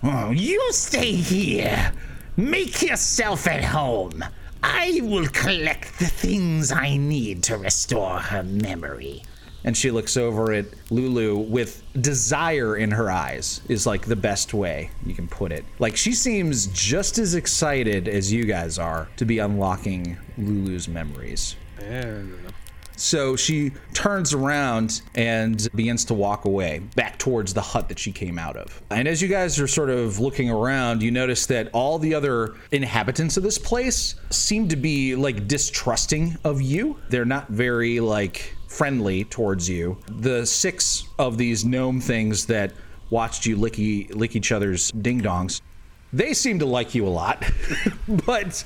[0.02, 1.92] Oh, you stay here.
[2.36, 4.22] Make yourself at home.
[4.62, 9.22] I will collect the things I need to restore her memory.
[9.66, 14.54] And she looks over at Lulu with desire in her eyes is like the best
[14.54, 15.64] way you can put it.
[15.80, 21.56] Like she seems just as excited as you guys are to be unlocking Lulu's memories.
[22.98, 28.10] So she turns around and begins to walk away back towards the hut that she
[28.10, 28.80] came out of.
[28.90, 32.54] And as you guys are sort of looking around, you notice that all the other
[32.72, 36.96] inhabitants of this place seem to be like distrusting of you.
[37.10, 39.98] They're not very like friendly towards you.
[40.08, 42.72] The six of these gnome things that
[43.10, 45.60] watched you lick, e- lick each other's ding dongs
[46.12, 47.44] they seem to like you a lot.
[48.24, 48.64] But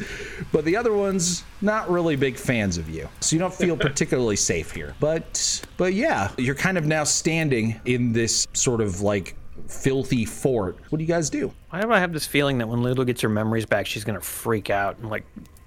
[0.53, 3.09] but the other ones not really big fans of you.
[3.21, 4.95] So you don't feel particularly safe here.
[5.01, 9.35] But but yeah you're kind of now standing in this sort of like
[9.67, 10.77] filthy fort.
[10.91, 11.53] What do you guys do?
[11.71, 14.21] Why do I have this feeling that when Lulu gets her memories back, she's gonna
[14.21, 15.25] freak out and like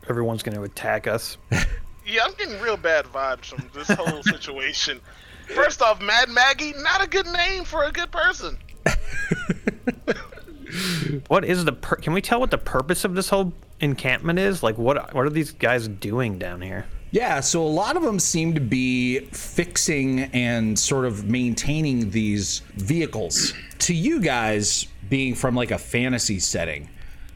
[0.08, 1.38] everyone's gonna attack us?
[2.06, 5.00] Yeah, I'm getting real bad vibes from this whole situation.
[5.48, 8.58] First off, Mad Maggie, not a good name for a good person.
[11.28, 11.74] What is the?
[11.74, 14.64] Per- Can we tell what the purpose of this whole encampment is?
[14.64, 16.86] Like, what what are these guys doing down here?
[17.12, 22.60] Yeah, so a lot of them seem to be fixing and sort of maintaining these
[22.76, 23.54] vehicles.
[23.80, 26.90] To you guys, being from like a fantasy setting,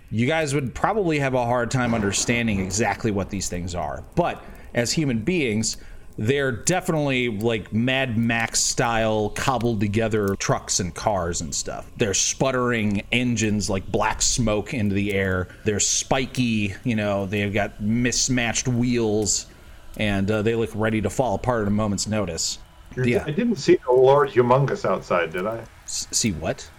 [0.09, 4.03] you guys would probably have a hard time understanding exactly what these things are.
[4.15, 4.41] But
[4.77, 5.77] as human beings,
[6.19, 11.91] they're definitely like Mad Max style cobbled together trucks and cars and stuff.
[11.97, 15.47] They're sputtering engines like black smoke into the air.
[15.63, 19.47] They're spiky, you know, they've got mismatched wheels
[19.97, 22.59] and uh, they look ready to fall apart at a moment's notice.
[22.95, 23.23] Yeah.
[23.25, 25.63] I didn't see a Lord Humongous outside, did I?
[25.85, 26.69] S- see what?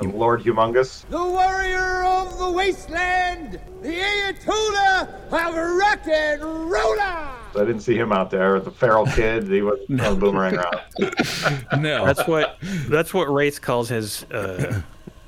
[0.00, 1.04] The Lord Humongous.
[1.10, 7.00] The warrior of the wasteland, the Ayatollah of rock and roller.
[7.00, 8.60] I didn't see him out there.
[8.60, 10.16] The feral kid, he was no.
[10.16, 10.80] boomerang around.
[11.82, 12.06] No.
[12.06, 12.56] That's what
[12.88, 14.24] that's what Race calls his.
[14.24, 14.80] Uh,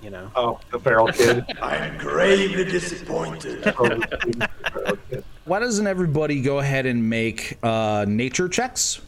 [0.02, 0.30] you know.
[0.34, 1.44] Oh, the feral kid.
[1.62, 3.74] I'm gravely disappointed.
[3.78, 5.24] Oh, the feral kid.
[5.44, 9.02] Why doesn't everybody go ahead and make uh, nature checks?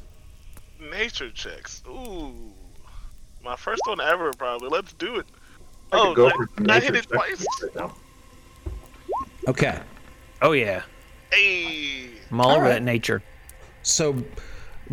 [0.90, 1.82] Nature checks.
[1.88, 2.34] Ooh.
[3.42, 4.68] My first one ever, probably.
[4.68, 5.26] Let's do it.
[5.94, 7.46] I oh, could go for some I nature hit it twice.
[7.74, 7.90] right.
[9.48, 9.80] Okay.
[10.42, 10.82] Oh yeah,
[11.32, 12.10] Hey.
[12.30, 12.72] I'm all over Alright.
[12.74, 13.22] that nature.
[13.82, 14.22] So,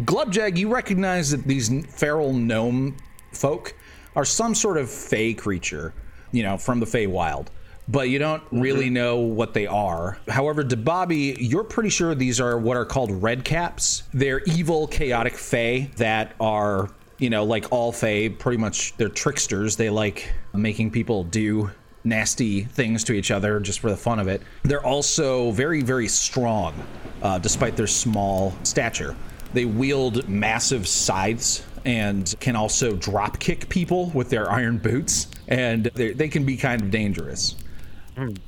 [0.01, 2.97] Glubjag, you recognize that these feral gnome
[3.31, 3.75] folk
[4.15, 5.93] are some sort of fey creature,
[6.31, 7.51] you know, from the Fey Wild,
[7.87, 8.59] but you don't mm-hmm.
[8.59, 10.17] really know what they are.
[10.27, 14.03] However, Dababi, you're pretty sure these are what are called red caps.
[14.13, 16.89] They're evil, chaotic fey that are,
[17.21, 19.77] you know, like all fey, pretty much they're tricksters.
[19.77, 21.69] They like making people do
[22.03, 24.41] nasty things to each other just for the fun of it.
[24.63, 26.73] They're also very, very strong,
[27.21, 29.15] uh, despite their small stature.
[29.53, 35.86] They wield massive scythes and can also drop kick people with their iron boots, and
[35.93, 37.55] they they can be kind of dangerous.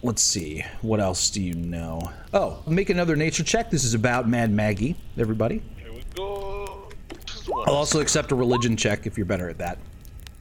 [0.02, 2.12] Let's see, what else do you know?
[2.34, 3.70] Oh, make another nature check.
[3.70, 5.62] This is about Mad Maggie, everybody.
[5.78, 6.63] Here we go.
[7.48, 7.68] One.
[7.68, 9.78] I'll also accept a religion check if you're better at that.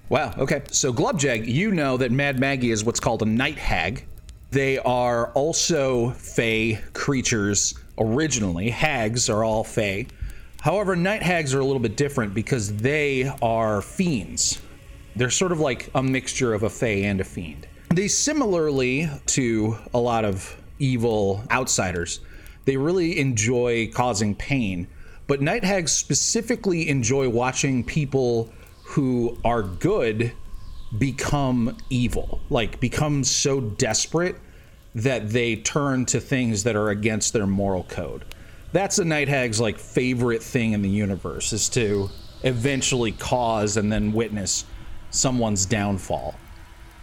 [0.08, 0.62] Wow, okay.
[0.70, 4.04] So, Glubjag, you know that Mad Maggie is what's called a night hag.
[4.50, 8.68] They are also fey creatures originally.
[8.68, 10.08] Hags are all fey.
[10.60, 14.60] However, night hags are a little bit different because they are fiends.
[15.16, 17.66] They're sort of like a mixture of a fey and a fiend.
[17.88, 22.20] They similarly to a lot of evil outsiders,
[22.64, 24.86] they really enjoy causing pain.
[25.32, 28.52] But night hags specifically enjoy watching people
[28.84, 30.32] who are good
[30.98, 34.36] become evil, like become so desperate
[34.94, 38.26] that they turn to things that are against their moral code.
[38.72, 42.10] That's a night hag's like favorite thing in the universe is to
[42.42, 44.66] eventually cause and then witness
[45.08, 46.34] someone's downfall.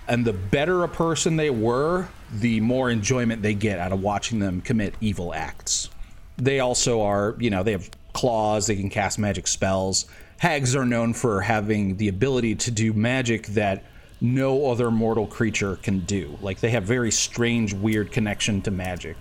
[0.07, 4.37] And the better a person they were, the more enjoyment they get out of watching
[4.37, 5.89] them commit evil acts.
[6.37, 7.89] They also are, you know, they have
[8.19, 10.05] claws, they can cast magic spells.
[10.39, 13.85] Hags are known for having the ability to do magic that
[14.19, 16.37] no other mortal creature can do.
[16.41, 19.15] Like they have very strange, weird connection to magic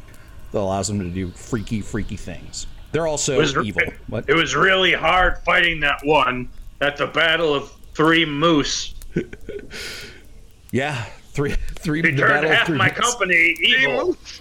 [0.50, 2.66] that allows them to do freaky, freaky things.
[2.90, 3.84] They're also was, evil.
[4.08, 4.28] What?
[4.28, 6.48] It was really hard fighting that one
[6.80, 8.94] at the Battle of Three Moose.
[10.70, 12.02] Yeah, three, three.
[12.02, 12.98] They the turned battle of half three my Moose.
[12.98, 14.06] company Hey, evil.
[14.08, 14.40] Moose.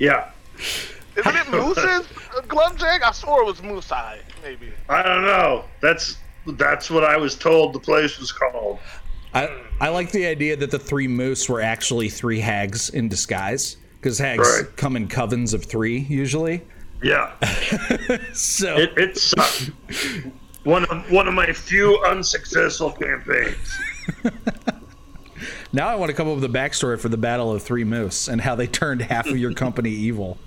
[0.00, 0.30] Yeah,
[1.18, 2.06] Isn't it Moose's
[2.48, 3.02] Glubjag?
[3.02, 4.72] I swore it was Moose Eye, maybe.
[4.88, 5.64] I don't know.
[5.80, 8.78] That's that's what I was told the place was called.
[9.34, 13.76] I, I like the idea that the three moose were actually three hags in disguise
[14.00, 14.76] because hags Right.
[14.76, 16.62] come in covens of three usually.
[17.02, 17.32] Yeah,
[18.32, 19.70] So it, it sucked.
[20.64, 23.78] One of one of my few unsuccessful campaigns.
[25.72, 28.28] now I want to come up with a backstory for the Battle of Three Moose
[28.28, 30.38] and how they turned half of your company evil.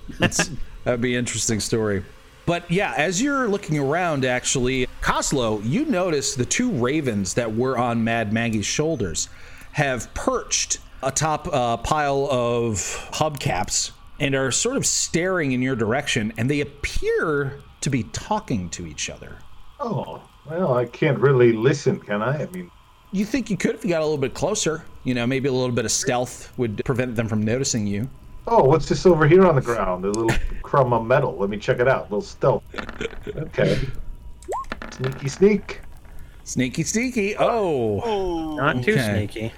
[0.84, 2.04] That'd be an interesting story.
[2.46, 7.78] But yeah, as you're looking around, actually, Coslow, you notice the two ravens that were
[7.78, 9.30] on Mad Maggie's shoulders
[9.74, 12.76] have perched atop a pile of
[13.14, 18.70] hubcaps and are sort of staring in your direction, and they appear to be talking
[18.70, 19.38] to each other.
[19.80, 22.44] Oh, well, I can't really listen, can I?
[22.44, 22.70] I mean,
[23.12, 24.84] You think you could if you got a little bit closer.
[25.04, 28.10] You know, maybe a little bit of stealth would prevent them from noticing you.
[28.48, 30.06] oh, what's this over here on the ground?
[30.06, 31.36] A little crumb of metal.
[31.38, 32.02] Let me check it out.
[32.02, 32.64] A little stealth.
[33.36, 33.80] Okay.
[34.92, 35.80] Sneaky sneak.
[36.44, 37.36] Sneaky, sneaky.
[37.38, 38.56] Oh, Ooh.
[38.58, 39.14] Not too Okay.
[39.28, 39.54] sneaky.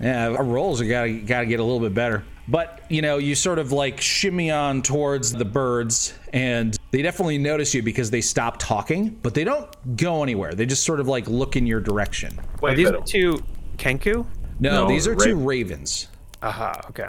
[0.00, 0.28] yeah.
[0.28, 2.24] Our rolls are gotta gotta get a little bit better.
[2.48, 7.38] But, you know, you sort of like shimmy on towards the birds, and they definitely
[7.38, 10.54] notice you because they stop talking, but they don't go anywhere.
[10.54, 12.38] They just sort of like look in your direction.
[12.38, 13.42] Are Wait these a the two
[13.78, 14.24] Kenku?
[14.60, 16.08] No, No, these are two ravens.
[16.42, 17.08] Aha, okay.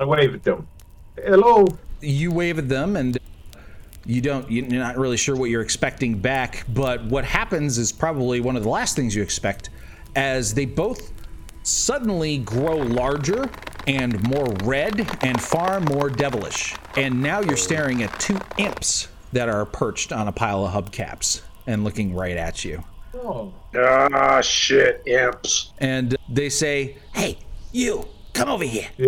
[0.00, 0.66] I wave at them.
[1.16, 1.66] Hello.
[2.00, 3.18] You wave at them, and
[4.06, 4.50] you don't.
[4.50, 6.64] You're not really sure what you're expecting back.
[6.72, 9.70] But what happens is probably one of the last things you expect,
[10.14, 11.12] as they both
[11.64, 13.50] suddenly grow larger
[13.86, 16.74] and more red and far more devilish.
[16.96, 21.42] And now you're staring at two imps that are perched on a pile of hubcaps
[21.66, 22.82] and looking right at you.
[23.14, 23.52] Oh.
[23.76, 25.72] Ah, shit, imps.
[25.78, 27.38] And they say, Hey,
[27.72, 28.88] you, come over here.
[28.96, 29.06] Yeah.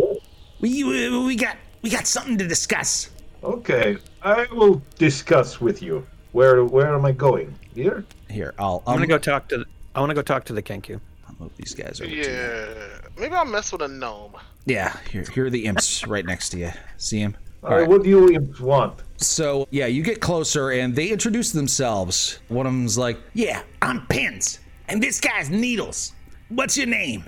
[0.61, 3.11] We, we, we got we got something to discuss.
[3.43, 3.97] Okay.
[4.23, 6.07] I will discuss with you.
[6.33, 7.55] Where where am I going?
[7.75, 8.05] Here?
[8.29, 8.83] "Here, I'll.
[8.87, 9.59] I'm I'll gonna go talk to.
[9.59, 11.01] The, I want to go talk to the Kenku.
[11.29, 12.11] I'll move these guys over.
[12.11, 12.23] to you.
[12.25, 13.01] Yeah.
[13.19, 14.37] Maybe I'll mess with a gnome.
[14.67, 16.71] Yeah, here, here are the imps right next to you.
[16.99, 17.37] See them?
[17.65, 17.89] All right.
[17.89, 19.01] What do you imps want?
[19.21, 22.39] So, yeah, you get closer and they introduce themselves.
[22.49, 26.15] One of them's like, Yeah, I'm Pins, and this guy's Needles.
[26.49, 27.25] What's your name?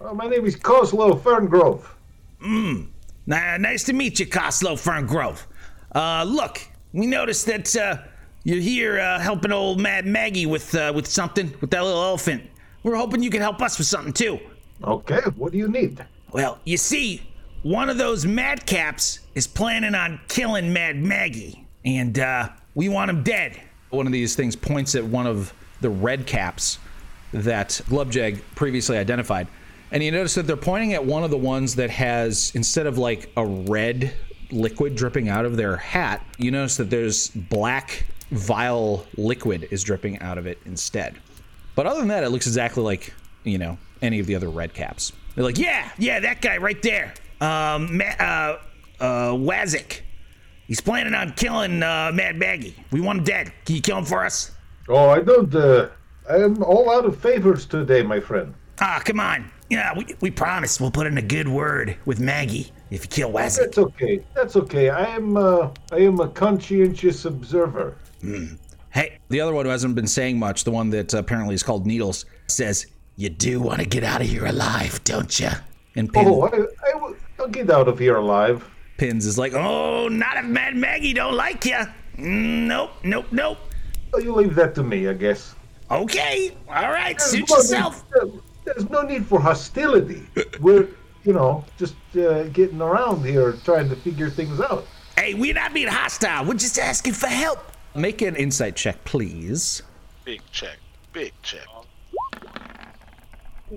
[0.00, 1.86] Oh, my name is Coslow Ferngrove.
[2.42, 2.88] Mmm.
[3.26, 5.46] Nah, nice to meet you, Coslow Ferngrove.
[5.94, 6.60] Uh, look,
[6.92, 7.98] we noticed that uh,
[8.44, 12.42] you're here uh, helping old Mad Maggie with uh, with something with that little elephant.
[12.82, 14.38] We're hoping you can help us with something too.
[14.84, 15.20] Okay.
[15.36, 16.04] What do you need?
[16.32, 17.22] Well, you see,
[17.66, 23.24] one of those madcaps is planning on killing Mad Maggie, and uh, we want him
[23.24, 23.60] dead.
[23.90, 26.78] one of these things points at one of the red caps
[27.32, 29.48] that Glubjag previously identified.
[29.90, 32.98] And you notice that they're pointing at one of the ones that has, instead of
[32.98, 34.12] like a red
[34.52, 40.20] liquid dripping out of their hat, you notice that there's black, vile liquid is dripping
[40.20, 41.16] out of it instead.
[41.74, 43.12] But other than that, it looks exactly like,
[43.42, 45.12] you know, any of the other red caps.
[45.34, 47.12] They're like, yeah, yeah, that guy right there.
[47.40, 48.58] Um, Ma- uh,
[49.00, 50.00] uh, Wazik.
[50.66, 52.74] He's planning on killing uh, Mad Maggie.
[52.90, 53.52] We want him dead.
[53.64, 54.50] Can you kill him for us?
[54.88, 55.54] Oh, I don't.
[55.54, 55.88] Uh,
[56.28, 58.52] I am all out of favors today, my friend.
[58.80, 59.50] Ah, come on.
[59.70, 63.32] Yeah, we, we promise we'll put in a good word with Maggie if you kill
[63.32, 63.58] Wazik.
[63.58, 64.24] That's okay.
[64.34, 64.90] That's okay.
[64.90, 65.36] I am.
[65.36, 67.96] Uh, I am a conscientious observer.
[68.20, 68.54] Hmm.
[68.90, 71.86] Hey, The other one who hasn't been saying much, the one that apparently is called
[71.86, 75.50] Needles, says, you do want to get out of here alive, don't you?
[75.96, 76.68] and Pin, Oh, I, I will.
[77.46, 78.68] I'll get out of here alive.
[78.96, 81.78] Pins is like, oh, not if Mad Maggie don't like you.
[82.18, 83.58] Nope, nope, nope.
[84.12, 85.54] Oh, you leave that to me, I guess.
[85.88, 88.04] Okay, all right, suit There's no yourself.
[88.24, 90.26] need- There's no need for hostility.
[90.58, 90.88] We're,
[91.22, 94.84] you know, just uh, getting around here trying to figure things out.
[95.16, 96.44] Hey, we're not being hostile.
[96.46, 97.60] We're just asking for help.
[97.94, 99.82] make an insight check, please.
[100.24, 100.78] Big check.
[101.12, 101.64] Big check.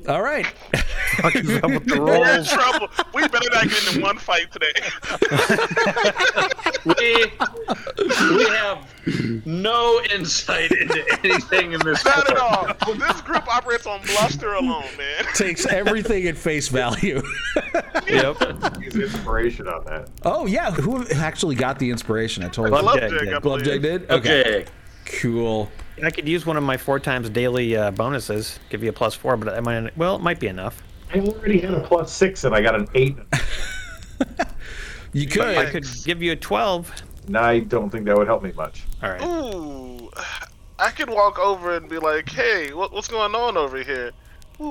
[0.07, 0.47] All right.
[1.23, 2.49] Up with the We're in rolls.
[2.51, 2.87] trouble.
[3.13, 4.73] We better not get into one fight today.
[6.85, 8.87] We, we have
[9.45, 12.05] no insight into anything in this.
[12.05, 12.39] not at court.
[12.39, 12.67] all.
[12.87, 15.25] Well, this group operates on bluster alone, man.
[15.35, 17.21] Takes everything at face value.
[18.07, 18.81] Yep.
[18.81, 20.09] Use inspiration on that.
[20.25, 20.71] oh, yeah.
[20.71, 22.43] Who actually got the inspiration?
[22.43, 22.83] I told I you.
[22.85, 23.33] love Glubjag Jake, did.
[23.33, 23.61] I believe.
[23.65, 24.09] Glubjag did?
[24.11, 24.65] Okay.
[25.05, 25.69] Cool.
[26.03, 29.13] I could use one of my four times daily uh, bonuses, give you a plus
[29.13, 29.95] four, but I might.
[29.95, 30.81] Well, it might be enough.
[31.13, 33.17] I already had a plus six and I got an eight.
[35.13, 35.57] You could.
[35.57, 36.91] I could give you a twelve.
[37.27, 38.83] No, I don't think that would help me much.
[39.01, 39.21] All right.
[39.21, 40.09] Ooh,
[40.77, 44.11] I could walk over and be like, "Hey, what, what's going on over here?"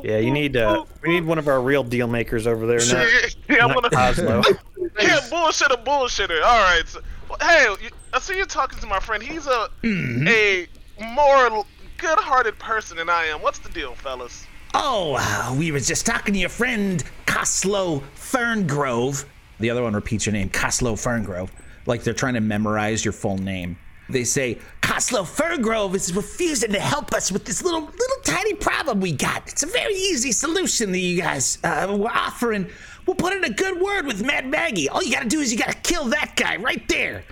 [0.05, 0.57] Yeah, you need.
[0.57, 2.79] Uh, we need one of our real deal makers over there.
[2.93, 3.97] Not, yeah, I'm not gonna.
[3.97, 4.43] Oslo.
[5.01, 6.43] Yeah, bullshitter, bullshitter.
[6.43, 6.83] All right.
[6.87, 9.23] So, well, hey, you, I see you talking to my friend.
[9.23, 10.67] He's a a
[11.15, 11.65] more
[11.99, 13.41] good-hearted person than I am.
[13.41, 14.45] What's the deal, fellas?
[14.75, 19.25] Oh, uh, we were just talking to your friend Coslow Ferngrove.
[19.61, 21.51] The other one repeats your name, Coslow Ferngrove,
[21.87, 23.77] like they're trying to memorize your full name.
[24.11, 29.01] They say, Coslow Ferngrove is refusing to help us with this little little tiny problem
[29.01, 29.49] we got.
[29.49, 32.71] It's a very easy solution that you guys uh, were offering.
[33.07, 34.89] We'll put in a good word with Mad Maggie.
[34.89, 37.25] All you gotta do is you gotta kill that guy right there.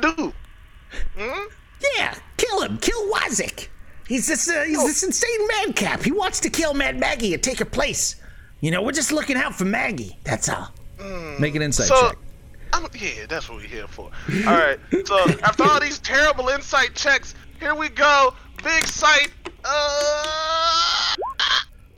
[0.00, 0.32] Dude,
[1.16, 2.78] Yeah, kill him.
[2.78, 3.68] Kill Wazik.
[4.08, 6.02] He's this uh, he's this insane madcap.
[6.02, 8.16] He wants to kill Mad Maggie and take her place.
[8.60, 10.16] You know, we're just looking out for Maggie.
[10.24, 10.68] That's all.
[11.38, 12.08] make an insight so.
[12.08, 12.18] check.
[12.72, 14.10] I'm, yeah, that's what we're here for.
[14.46, 14.78] All right.
[15.06, 18.34] So after all these terrible insight checks, here we go.
[18.62, 19.30] Big sight.
[19.64, 21.14] Uh,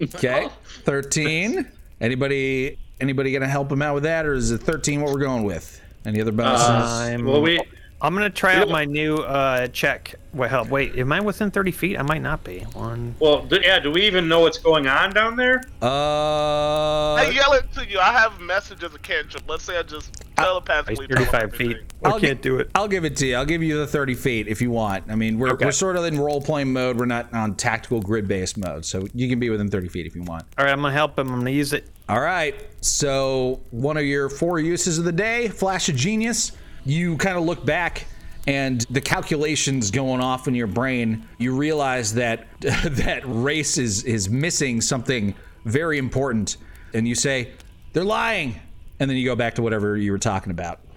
[0.00, 0.48] Okay.
[0.84, 1.68] 13.
[2.00, 5.42] Anybody anybody gonna help him out with that, or is it 13 what we're going
[5.44, 5.80] with?
[6.06, 6.66] Any other bonuses?
[6.68, 7.61] I'm- Well, we
[8.01, 10.14] I'm gonna try out my new uh, check.
[10.32, 10.68] Wait, help.
[10.68, 11.99] Wait, am I within 30 feet?
[11.99, 12.61] I might not be.
[12.74, 13.16] One.
[13.18, 13.80] Well, d- yeah.
[13.80, 15.62] Do we even know what's going on down there?
[15.82, 17.99] Uh, I yell it to you.
[17.99, 19.42] I have messages of cantrip.
[19.49, 21.07] Let's say I just telepathically.
[21.09, 21.76] He's tell 35 feet.
[22.05, 22.70] I I'll can't gi- do it.
[22.76, 23.34] I'll give it to you.
[23.34, 25.05] I'll give you the 30 feet if you want.
[25.11, 25.64] I mean, we're, Okay.
[25.64, 26.96] we're sort of in role playing mode.
[26.99, 28.84] We're not on tactical grid based mode.
[28.84, 30.44] So you can be within 30 feet if you want.
[30.57, 31.28] All right, I'm gonna help him.
[31.32, 31.88] I'm gonna use it.
[32.09, 32.55] All right.
[32.80, 36.53] So, one of your four uses of the day, Flash of Genius.
[36.89, 38.07] You kind of look back
[38.47, 44.30] and the calculations going off in your brain, you realize that that race is is
[44.30, 45.34] missing something
[45.66, 46.57] very important
[46.95, 47.53] and you say,
[47.93, 48.59] "They're lying."
[49.01, 50.80] And then you go back to whatever you were talking about.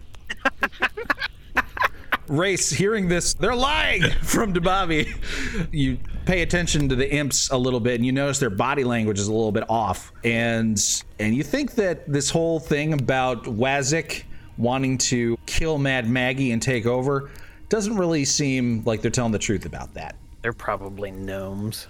[2.28, 5.14] Race, hearing this, they're lying from Dababi.
[5.72, 9.20] You pay attention to the imps a little bit, and you notice their body language
[9.20, 10.82] is a little bit off, and
[11.20, 14.24] and you think that this whole thing about Wazik
[14.62, 17.30] wanting to kill Mad Maggie and take over
[17.70, 20.16] doesn't really seem like they're telling the truth about that.
[20.41, 21.88] They're probably gnomes.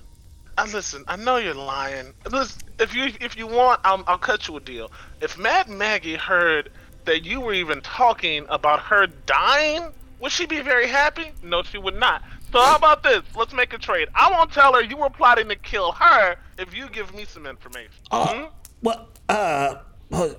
[0.58, 2.14] Uh, listen, I know you're lying.
[2.30, 4.92] Listen, if you if you want, I'll, I'll cut you a deal.
[5.22, 6.72] If Mad Maggie heard
[7.06, 11.32] that you were even talking about her dying, would she be very happy?
[11.42, 12.22] No, she would not.
[12.52, 13.22] So how about this?
[13.36, 14.10] Let's make a trade.
[14.14, 17.46] I won't tell her you were plotting to kill her if you give me some
[17.48, 17.92] information.
[18.12, 18.46] Uh, hmm?
[18.84, 19.76] Well, uh,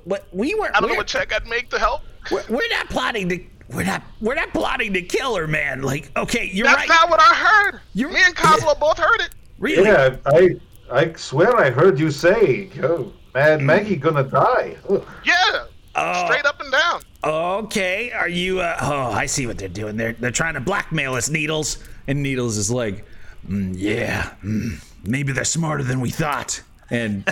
[0.04, 0.68] what we were.
[0.68, 2.02] I don't know we're- what check I'd make to help.
[2.30, 3.44] We're, we're not plotting to.
[3.70, 4.02] We're not.
[4.20, 5.82] We're not plotting to kill her, man.
[5.82, 6.88] Like, okay, you're That's right.
[6.88, 7.80] That's not what I heard.
[7.94, 9.30] You're- Me and Cosmo both heard it.
[9.58, 9.84] really?
[9.88, 10.50] Yeah, I
[10.90, 13.66] I swear I heard you say, "Oh, Mad Hmm.
[13.66, 15.06] Maggie gonna die." Ugh.
[15.24, 15.64] Yeah.
[15.94, 16.24] Oh.
[16.26, 17.02] Straight up and down.
[17.24, 18.12] Okay.
[18.12, 18.60] Are you?
[18.60, 19.96] Uh, oh, I see what they're doing.
[19.96, 21.78] They're they're trying to blackmail us, Needles.
[22.06, 23.04] And Needles is like,
[23.48, 24.34] Mm, yeah.
[24.44, 26.62] Mm, maybe they're smarter than we thought.
[26.90, 27.24] and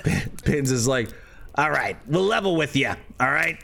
[0.44, 1.08] Pins is like,
[1.56, 2.88] All right, we'll level with you.
[3.18, 3.58] All right.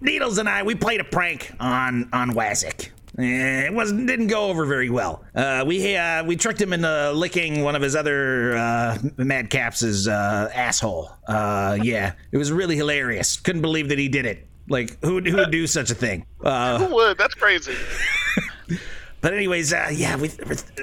[0.00, 2.90] Needles and I, we played a prank on on Wazik.
[3.18, 5.24] Eh, It wasn't didn't go over very well.
[5.34, 10.50] Uh, we uh, we tricked him into licking one of his other uh, madcaps's uh,
[10.52, 11.10] asshole.
[11.28, 13.38] Uh, yeah, it was really hilarious.
[13.38, 14.48] Couldn't believe that he did it.
[14.68, 16.26] Like who who would do such a thing?
[16.42, 17.18] Uh, Who would?
[17.18, 17.74] That's crazy.
[19.22, 20.30] but anyways, uh, yeah, we,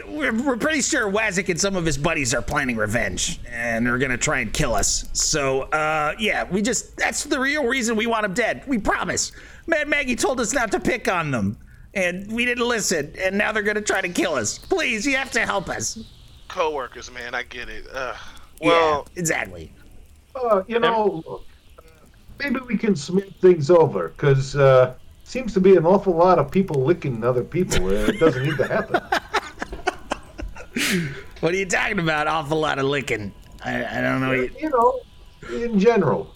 [0.07, 3.99] we're, we're pretty sure Wazik and some of his buddies are planning revenge, and they're
[3.99, 5.09] gonna try and kill us.
[5.13, 8.63] So, uh, yeah, we just, that's the real reason we want him dead.
[8.65, 9.33] We promise.
[9.67, 11.57] Mad Maggie told us not to pick on them,
[11.93, 14.57] and we didn't listen, and now they're gonna try to kill us.
[14.57, 15.99] Please, you have to help us.
[16.47, 17.85] Co-workers, man, I get it.
[17.93, 18.15] Ugh.
[18.61, 19.71] Well, yeah, exactly.
[20.33, 21.41] Uh, you know,
[22.39, 24.95] maybe we can smooth things over, because uh,
[25.29, 27.91] seems to be an awful lot of people licking other people.
[27.91, 29.01] It doesn't need to happen.
[31.39, 32.27] What are you talking about?
[32.27, 33.31] Awful lot of licking.
[33.63, 34.33] I, I don't know.
[34.33, 34.99] You know,
[35.49, 36.35] in general.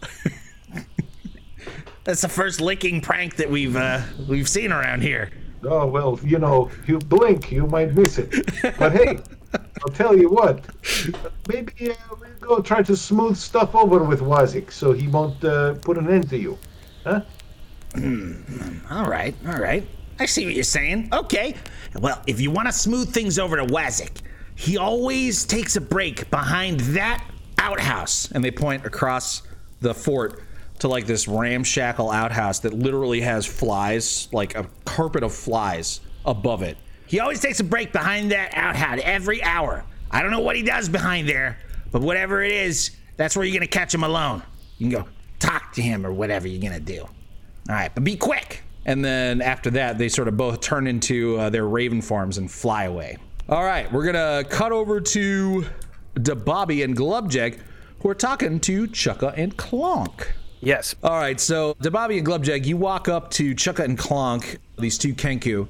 [2.06, 5.30] That's the first licking prank that we've uh, we've seen around here.
[5.64, 8.32] Oh well, you know, you blink, you might miss it.
[8.80, 9.20] But hey,
[9.82, 10.66] I'll tell you what.
[11.50, 15.74] Maybe uh, we'll go try to smooth stuff over with Wazik, so he won't uh,
[15.76, 16.58] put an end to you.
[17.04, 17.22] Huh?
[17.96, 19.88] All right, all right.
[20.20, 21.10] I see what you're saying.
[21.12, 21.56] Okay.
[22.00, 24.22] Well, if you want to smooth things over to Wazik,
[24.56, 27.24] he always takes a break behind that
[27.58, 28.32] outhouse.
[28.32, 29.42] and they point across
[29.82, 30.44] the fort
[30.80, 36.62] to like this ramshackle outhouse that literally has flies, like a carpet of flies above
[36.62, 36.78] it.
[37.08, 39.84] He always takes a break behind that outhouse every hour.
[40.12, 41.58] I don't know what he does behind there,
[41.92, 44.44] but whatever it is, that's where you're going to catch him alone.
[44.78, 47.08] You can go talk to him or whatever you're going to do.
[47.70, 48.64] All right, but be quick.
[48.86, 52.52] And then after that, they sort of both turn into uh, their raven forms and
[52.52, 53.18] fly away.
[53.48, 55.66] All right, we're gonna cut over to
[56.16, 57.60] Bobby and Glubjag,
[58.00, 60.28] who are talking to Chukka and Clonk.
[60.60, 60.96] Yes.
[61.04, 65.14] All right, so Bobby and Glubjag, you walk up to Chukka and Clonk, these two
[65.14, 65.68] Kenku,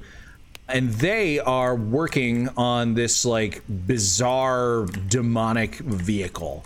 [0.68, 6.64] and they are working on this like bizarre demonic vehicle.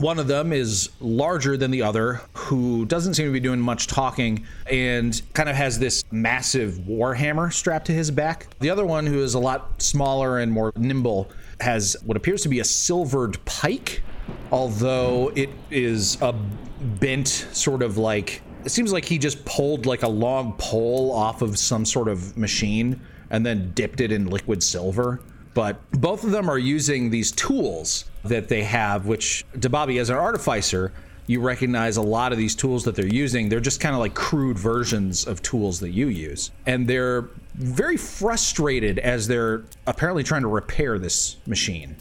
[0.00, 3.86] One of them is larger than the other, who doesn't seem to be doing much
[3.86, 8.46] talking and kind of has this massive warhammer strapped to his back.
[8.60, 11.30] The other one, who is a lot smaller and more nimble,
[11.60, 14.02] has what appears to be a silvered pike,
[14.50, 20.02] although it is a bent sort of like it seems like he just pulled like
[20.02, 22.98] a long pole off of some sort of machine
[23.28, 25.20] and then dipped it in liquid silver.
[25.54, 30.16] But both of them are using these tools that they have, which Dababi, as an
[30.16, 30.92] artificer,
[31.26, 33.48] you recognize a lot of these tools that they're using.
[33.48, 36.50] They're just kind of like crude versions of tools that you use.
[36.66, 41.96] And they're very frustrated as they're apparently trying to repair this machine.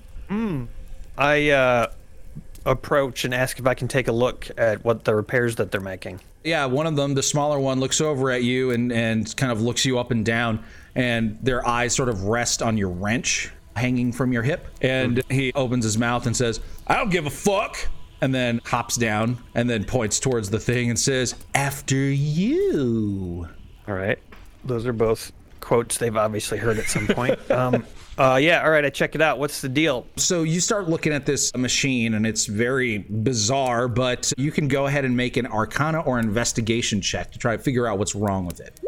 [1.17, 1.91] I uh,
[2.65, 5.81] approach and ask if I can take a look at what the repairs that they're
[5.81, 6.21] making.
[6.43, 9.61] Yeah, one of them, the smaller one, looks over at you and, and kind of
[9.61, 10.63] looks you up and down,
[10.95, 14.67] and their eyes sort of rest on your wrench hanging from your hip.
[14.81, 17.77] And he opens his mouth and says, I don't give a fuck.
[18.21, 23.47] And then hops down and then points towards the thing and says, After you.
[23.87, 24.19] All right.
[24.65, 25.31] Those are both
[25.61, 27.39] quotes they've obviously heard at some point.
[27.51, 27.85] um,
[28.17, 28.61] uh, yeah.
[28.61, 28.83] All right.
[28.83, 29.39] I check it out.
[29.39, 30.05] What's the deal?
[30.17, 34.87] So you start looking at this machine, and it's very bizarre, but you can go
[34.87, 38.45] ahead and make an arcana or investigation check to try to figure out what's wrong
[38.45, 38.81] with it.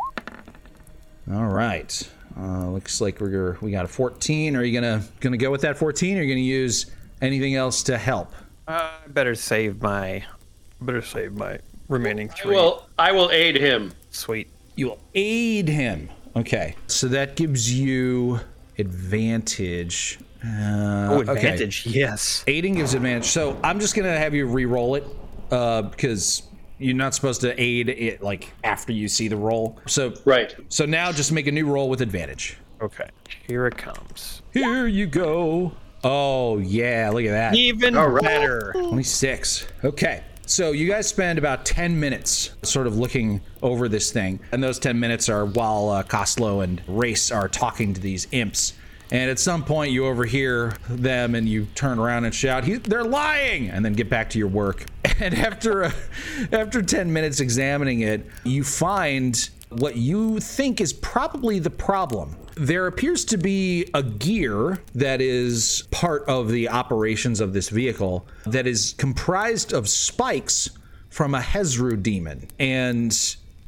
[1.32, 2.10] All right.
[2.38, 4.56] Uh, looks like we're we got a 14.
[4.56, 6.18] Are you gonna gonna go with that 14?
[6.18, 6.88] Or are you gonna use
[7.22, 8.34] anything else to help?
[8.68, 10.24] Uh, I better save my.
[10.82, 11.60] Better save my
[11.90, 12.56] remaining I three.
[12.56, 13.94] Well, I will aid him.
[14.12, 14.50] Sweet.
[14.76, 16.10] You will aid him.
[16.36, 16.76] Okay.
[16.88, 18.40] So that gives you
[18.78, 20.20] advantage.
[20.44, 20.48] Uh,
[21.12, 21.32] Oh, okay.
[21.34, 21.86] advantage.
[21.86, 22.44] Yes.
[22.48, 23.26] Aiding gives advantage.
[23.26, 25.06] So I'm just gonna have you re-roll it
[25.52, 26.44] uh, because
[26.82, 29.80] you're not supposed to aid it like after you see the roll.
[29.88, 30.56] So Right.
[30.70, 32.58] so now just make a new roll with advantage.
[32.82, 33.10] Okay.
[33.48, 34.42] Here it comes.
[34.54, 35.74] Here you go.
[36.04, 37.56] Oh yeah, look at that.
[37.56, 38.74] Even better.
[38.76, 39.68] 26.
[39.84, 40.24] Okay.
[40.48, 44.40] So you guys spend about 10 minutes sort of looking over this thing.
[44.52, 48.74] And those 10 minutes are while uh, Coslow and Race are talking to these imps.
[49.12, 53.04] And at some point you overhear them and you turn around and shout, "He- "They're
[53.04, 54.86] lying!" and then get back to your work.
[55.20, 55.92] And after uh,
[56.52, 62.36] after 10 minutes examining it, you find what you think is probably the problem.
[62.56, 68.26] There appears to be a gear that is part of the operations of this vehicle
[68.48, 70.72] that is comprised of spikes
[71.10, 72.48] from a Hezrou demon.
[72.60, 73.16] And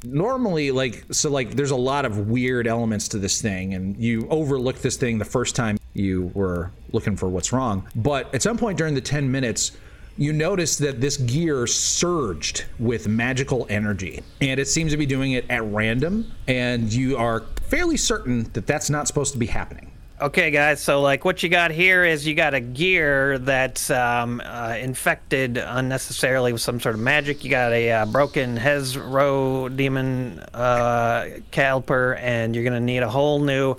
[0.04, 4.26] normally like so like there's a lot of weird elements to this thing and you
[4.28, 7.88] overlooked this thing the first time you were looking for what's wrong.
[7.96, 9.72] But at some point during the 10 minutes
[10.16, 15.32] you notice that this gear surged with magical energy and it seems to be doing
[15.32, 19.90] it at random and you are fairly certain that that's not supposed to be happening
[20.20, 20.80] Okay, guys.
[20.80, 25.56] So, like, what you got here is you got a gear that's um, uh, infected
[25.58, 27.42] unnecessarily with some sort of magic.
[27.42, 33.40] You got a uh, broken Hezrou demon uh, caliper, and you're gonna need a whole
[33.40, 33.76] new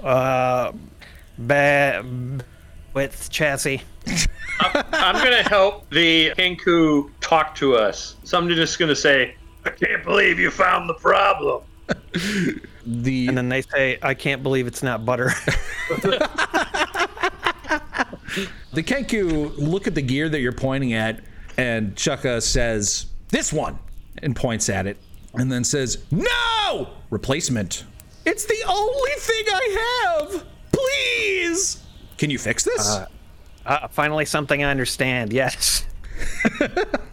[0.00, 0.72] uh,
[1.36, 2.02] ba-
[2.94, 3.82] width chassis.
[4.58, 8.16] I'm gonna help the Kenku talk to us.
[8.24, 11.64] So I'm just gonna say, I can't believe you found the problem.
[12.86, 15.32] the And then they say, "I can't believe it's not butter."
[18.76, 21.20] The Kenku look at the gear that you're pointing at,
[21.56, 23.78] and Chukka says, This one,
[24.22, 24.98] and points at it,
[25.32, 26.90] and then says, No!
[27.08, 27.84] Replacement.
[28.26, 30.44] It's the only thing I have!
[30.72, 31.82] Please!
[32.18, 32.98] Can you fix this?
[33.64, 35.32] uh, finally, something I understand.
[35.32, 35.86] Yes.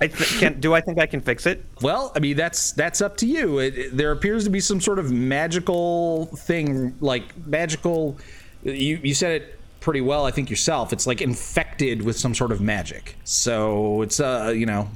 [0.00, 0.60] I th- can.
[0.60, 1.64] Do I think I can fix it?
[1.80, 3.58] well, I mean, that's that's up to you.
[3.60, 8.18] It, it- there appears to be some sort of magical thing, like magical.
[8.62, 10.92] You, you said it pretty well, I think yourself.
[10.92, 13.16] It's like infected with some sort of magic.
[13.24, 14.88] So it's, uh, you know,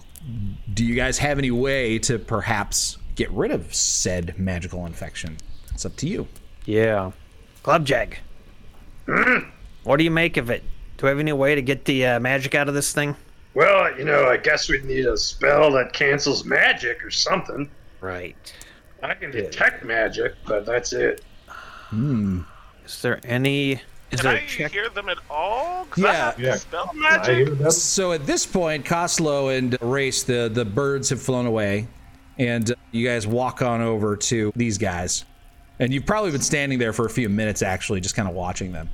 [0.74, 5.36] do you guys have any way to perhaps get rid of said magical infection?
[5.72, 6.26] It's up to you.
[6.64, 7.12] Yeah.
[7.62, 8.14] Glubjag.
[9.84, 10.62] what do you make of it?
[10.98, 13.14] Do we have any way to get the uh, magic out of this thing?
[13.54, 17.68] Well, you know, I guess we'd need a spell that cancels magic or something.
[18.00, 18.36] Right.
[19.02, 21.22] I can detect magic, but that's it.
[21.92, 23.72] Is there any?
[24.12, 24.72] Is Can there I a check?
[24.72, 25.86] hear them at all?
[25.96, 26.06] Yeah.
[26.08, 26.54] I have Yeah.
[26.56, 27.48] spell magic.
[27.56, 27.70] hear.
[27.70, 31.86] So at this point, Coslow and Race, the, the birds have flown away,
[32.38, 35.24] and uh, you guys walk on over to these guys.
[35.78, 38.72] And you've probably been standing there for a few minutes, actually, just kind of watching
[38.72, 38.88] them.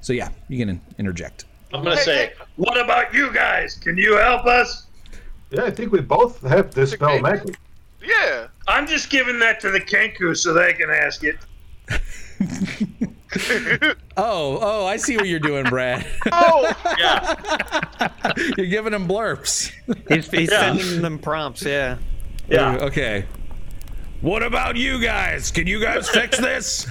[0.00, 1.44] So yeah, you can interject.
[1.72, 3.74] I'm gonna say, what about you guys?
[3.74, 4.86] Can you help us?
[5.50, 7.56] Yeah, I think we both have this spell magic.
[8.02, 8.48] Yeah.
[8.68, 11.38] I'm just giving that to the Kenku so they can ask it.
[14.18, 16.06] Oh, oh, I see what you're doing, Brad.
[16.32, 19.72] Oh, Yeah, you're giving them blurps.
[20.08, 20.74] He's, he's Yeah.
[20.74, 21.62] sending them prompts.
[21.62, 21.98] Yeah.
[22.48, 22.76] yeah.
[22.76, 23.26] Okay.
[24.22, 25.50] What about you guys?
[25.50, 26.86] Can you guys fix this?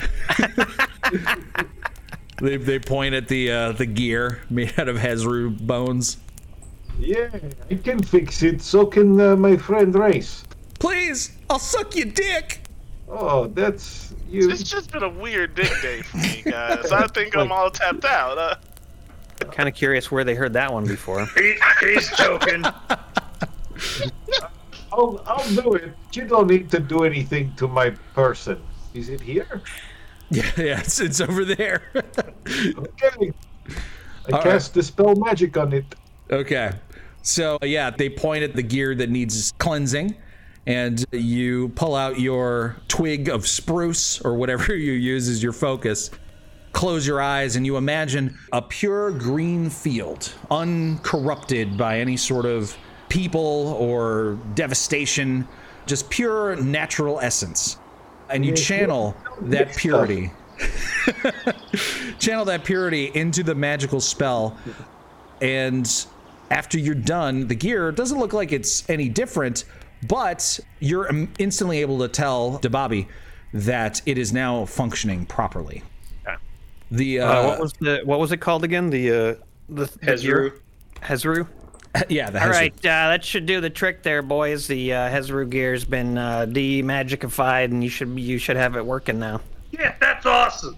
[2.38, 6.17] They, they point at the uh, the gear made out of Hezrou bones.
[6.99, 7.29] Yeah,
[7.69, 8.61] I can fix it.
[8.61, 10.43] So can uh, my friend Race.
[10.79, 12.61] Please, I'll suck your dick.
[13.09, 14.49] Oh, that's you.
[14.49, 16.91] it's just been a weird dick day for me, guys.
[16.91, 18.38] I think I'm all tapped out.
[18.38, 18.55] Uh,
[19.51, 21.25] Kind of curious where they heard that one before.
[21.36, 22.63] He, he's joking.
[24.91, 25.93] I'll, I'll do it.
[26.13, 28.61] You don't need to do anything to my person.
[28.93, 29.61] Is it here?
[30.32, 31.84] Yeah, yeah, it's, it's over there.
[32.47, 33.32] Okay.
[34.28, 35.86] I All cast dispel magic on it.
[36.32, 36.71] okay.
[37.21, 40.15] So, yeah, they point at the gear that needs cleansing,
[40.65, 46.09] and you pull out your twig of spruce or whatever you use as your focus.
[46.73, 52.76] Close your eyes, and you imagine a pure green field, uncorrupted by any sort of
[53.09, 55.47] people or devastation,
[55.86, 57.78] just pure natural essence.
[58.30, 60.32] And you channel that purity.
[62.19, 64.57] channel that purity into the magical spell
[65.41, 66.05] and
[66.49, 69.65] after you're done the gear doesn't look like it's any different
[70.07, 71.09] but you're
[71.39, 73.07] instantly able to tell Dababi
[73.53, 75.84] that it is now functioning properly
[76.26, 76.38] Okay.
[76.91, 78.89] the uh, Uh, what was the what was it called again?
[78.89, 79.15] The uh,
[79.67, 80.59] the the Hezrou.
[81.01, 81.47] Hezrou.
[82.09, 82.51] yeah the All hazard.
[82.59, 84.67] right, uh, that should do the trick there, boys.
[84.67, 89.19] The uh, Hezrou gear's been uh, demagicified, and you should you should have it working
[89.19, 89.41] now.
[89.71, 90.77] Yeah, that's awesome.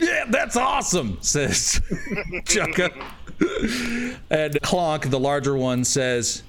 [0.00, 1.80] Yeah, that's awesome, says
[2.44, 2.92] Chukka.
[4.30, 6.42] and Clonk, the larger one, says,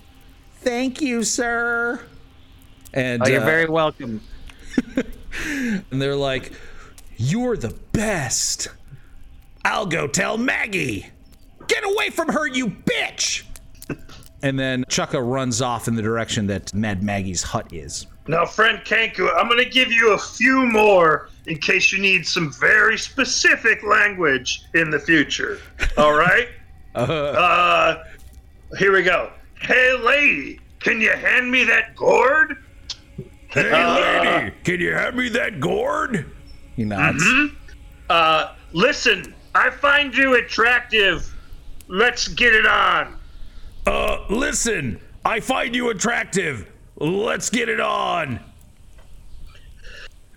[0.57, 1.99] Thank you, sir.
[2.93, 4.21] And, Oh, you're uh, very welcome.
[5.45, 6.51] and they're like,
[7.17, 8.67] You're the best.
[9.65, 11.07] I'll go tell Maggie.
[11.67, 13.43] Get away from her, you bitch.
[14.41, 18.07] And then Chukka runs off in the direction that Mad Maggie's hut is.
[18.27, 22.25] Now, friend Kenku, I'm going to give you a few more in case you need
[22.25, 25.59] some very specific language in the future.
[25.97, 26.47] All right?
[26.95, 28.03] uh,
[28.77, 29.31] here we go.
[29.61, 32.63] Hey, lady, can you hand me that gourd?
[33.49, 36.31] Hey, lady, can you hand me that gourd?
[36.75, 37.23] He nods.
[38.09, 41.33] Uh, listen, I find you attractive.
[41.87, 43.18] Let's get it on.
[43.89, 46.71] Uh, listen, I find you attractive.
[46.97, 48.39] Let's get it on.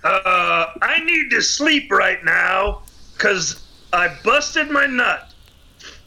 [0.03, 2.81] Uh, I need to sleep right now
[3.13, 5.35] because I busted my nut.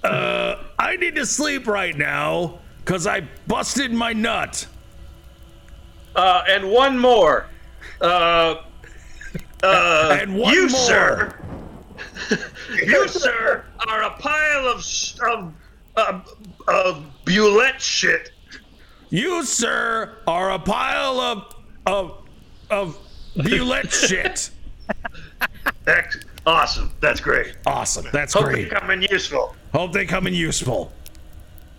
[0.04, 4.66] Uh, I need to sleep right now because I busted my nut.
[6.16, 7.46] Uh, and one more.
[8.02, 8.56] Uh,
[9.64, 10.70] uh, And one you, more.
[10.80, 11.40] sir.
[12.84, 14.84] you, sir, are a pile of
[15.22, 15.54] of
[15.96, 16.28] of,
[16.68, 18.32] of bulette shit.
[19.10, 21.56] You, sir, are a pile of
[21.86, 22.28] of
[22.70, 22.98] of
[23.36, 24.50] bullet shit.
[25.88, 26.92] Ex- awesome.
[27.02, 27.56] That's great.
[27.66, 28.08] Awesome.
[28.12, 28.64] That's Hope great.
[28.64, 29.56] Hope they come in useful.
[29.74, 30.92] Hope they come in useful.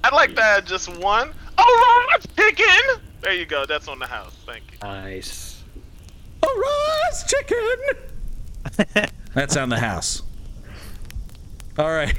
[0.04, 1.32] I'd like to add just one.
[1.58, 3.02] Oh, Lord, chicken!
[3.22, 3.66] There you go.
[3.66, 4.36] That's on the house.
[4.46, 4.78] Thank you.
[4.82, 5.62] Nice.
[6.44, 9.06] Arise, chicken.
[9.34, 10.22] That's on the house.
[11.78, 12.14] All right.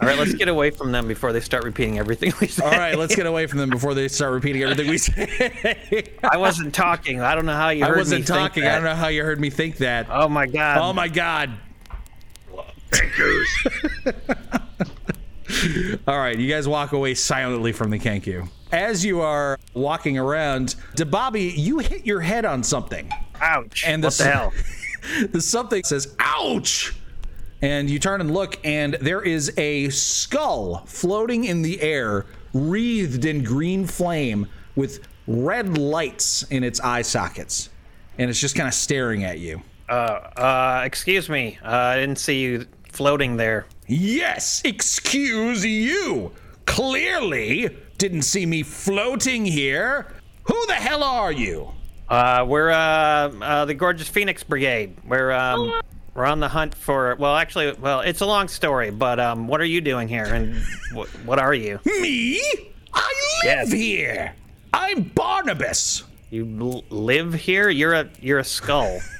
[0.00, 2.64] All right, let's get away from them before they start repeating everything we say.
[2.64, 6.14] All right, let's get away from them before they start repeating everything we say.
[6.22, 7.20] I wasn't talking.
[7.20, 8.62] I don't know how you I wasn't me think talking.
[8.64, 8.72] that.
[8.72, 10.06] I don't know how you heard me think that.
[10.10, 10.78] Oh my god.
[10.78, 11.50] Oh my god.
[16.06, 18.48] All right, you guys walk away silently from the Kenku.
[18.70, 23.10] As you are walking around, Dababi, you hit your head on something.
[23.40, 23.84] Ouch.
[23.86, 24.52] And the what the hell?
[25.32, 26.94] the something says, ouch!
[27.60, 33.24] And you turn and look, and there is a skull floating in the air, wreathed
[33.24, 34.46] in green flame
[34.76, 37.70] with red lights in its eye sockets.
[38.16, 39.62] And it's just kind of staring at you.
[39.88, 41.58] Uh, uh, excuse me.
[41.64, 43.66] Uh, I didn't see you floating there.
[43.86, 46.32] Yes, excuse you.
[46.66, 50.06] Clearly didn't see me floating here.
[50.44, 51.72] Who the hell are you?
[52.08, 54.96] Uh, we're uh, uh, the Gorgeous Phoenix Brigade.
[55.06, 55.72] We're um,
[56.18, 57.14] we're on the hunt for.
[57.16, 60.56] Well, actually, well, it's a long story, but um, what are you doing here, and
[60.92, 61.78] what what are you?
[61.86, 62.40] Me?
[62.92, 63.14] I
[63.44, 63.72] live Yes.
[63.72, 64.34] here.
[64.74, 66.02] I'm Barnabas.
[66.30, 67.70] You l- live here?
[67.70, 69.00] You're a you're a skull.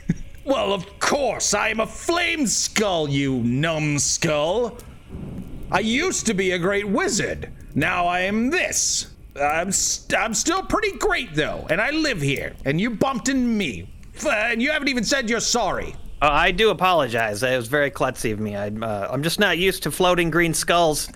[0.45, 4.79] Well, of course, I am a flame skull, you numbskull.
[5.71, 7.51] I used to be a great wizard.
[7.75, 9.09] Now I am this.
[9.39, 13.47] I'm, st- I'm still pretty great, though, and I live here, and you bumped into
[13.47, 13.93] me.
[14.27, 15.95] And you haven't even said you're sorry.
[16.21, 17.43] Uh, I do apologize.
[17.43, 18.57] It was very klutzy of me.
[18.57, 21.09] I'm uh, I'm just not used to floating green skulls.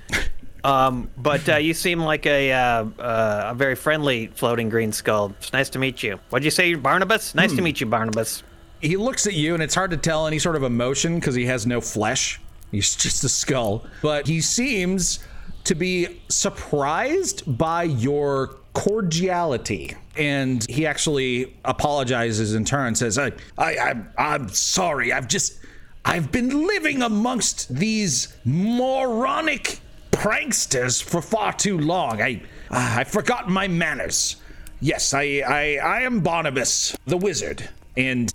[0.64, 5.34] Um, but uh, you seem like a uh, uh, a very friendly floating green skull.
[5.38, 6.20] It's nice to meet you.
[6.30, 7.34] What'd you say, Barnabas?
[7.34, 8.44] Nice to meet you, Barnabas.
[8.80, 11.46] He looks at you, and it's hard to tell any sort of emotion because he
[11.46, 12.40] has no flesh.
[12.70, 13.84] He's just a skull.
[14.03, 15.18] But he seems
[15.64, 19.96] to be surprised by your cordiality.
[20.16, 25.12] And he actually apologizes in turn, says, I, I, I'm, I'm sorry.
[25.12, 25.58] I've just,
[26.04, 32.20] I've been living amongst these moronic pranksters for far too long.
[32.20, 34.36] I, ah, I've forgotten my manners.
[34.80, 37.68] Yes, I, I, I am Barnabas, the wizard.
[37.96, 38.32] And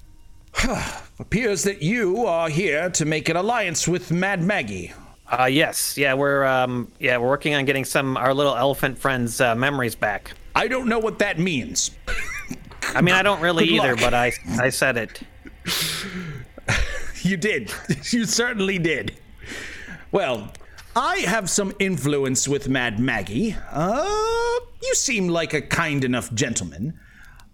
[1.19, 4.93] appears that you are here to make an alliance with Mad Maggie.
[5.29, 9.41] Uh, yes, yeah, we're um, yeah, we're working on getting some our little elephant friends'
[9.41, 10.31] uh, memories back.
[10.55, 11.91] I don't know what that means.
[12.95, 13.99] I mean, I don't really Good either, luck.
[13.99, 15.21] but I I said it.
[17.23, 17.73] You did.
[18.11, 19.17] You certainly did.
[20.11, 20.53] Well,
[20.95, 23.53] I have some influence with Mad Maggie.
[23.71, 26.97] Uh, you seem like a kind enough gentleman.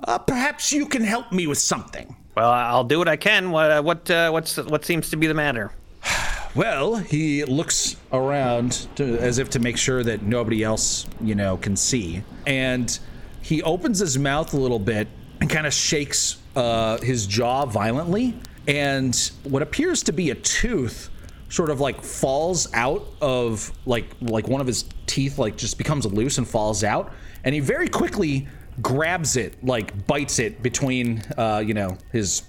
[0.03, 2.15] Uh, perhaps you can help me with something.
[2.35, 3.49] Well, I'll do what I can.
[3.51, 5.71] What uh, what uh, what's what seems to be the matter?
[6.55, 11.57] Well, he looks around to, as if to make sure that nobody else, you know,
[11.57, 12.23] can see.
[12.45, 12.97] And
[13.41, 15.07] he opens his mouth a little bit
[15.41, 18.35] and kind of shakes uh, his jaw violently.
[18.67, 21.09] And what appears to be a tooth
[21.49, 26.03] sort of like falls out of like like one of his teeth like just becomes
[26.05, 28.47] loose and falls out and he very quickly
[28.81, 32.41] grabs it like bites it between uh you know his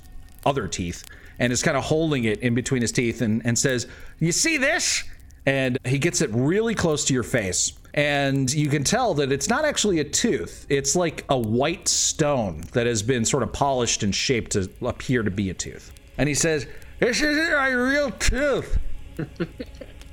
[0.46, 1.04] other teeth
[1.38, 3.86] and is kind of holding it in between his teeth and, and says,
[4.18, 5.04] You see this?
[5.46, 7.72] And he gets it really close to your face.
[7.92, 10.66] And you can tell that it's not actually a tooth.
[10.68, 15.22] It's like a white stone that has been sort of polished and shaped to appear
[15.22, 15.92] to be a tooth.
[16.18, 16.66] And he says,
[16.98, 18.78] This isn't a real tooth.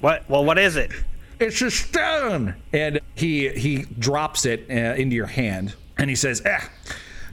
[0.01, 0.27] What?
[0.27, 0.91] Well, what is it?
[1.39, 2.55] It's a stone.
[2.73, 6.59] And he he drops it uh, into your hand and he says, eh,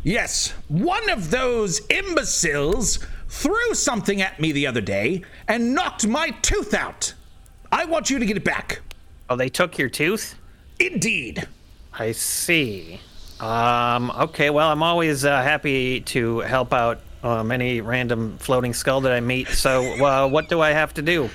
[0.04, 6.30] Yes, one of those imbeciles threw something at me the other day and knocked my
[6.42, 7.14] tooth out.
[7.70, 8.80] I want you to get it back.
[9.28, 10.34] Oh, they took your tooth.
[10.80, 11.46] Indeed.
[11.92, 13.00] I see.
[13.40, 14.10] Um.
[14.10, 14.50] Okay.
[14.50, 19.20] Well, I'm always uh, happy to help out um, any random floating skull that I
[19.20, 19.48] meet.
[19.48, 21.28] So, uh, what do I have to do?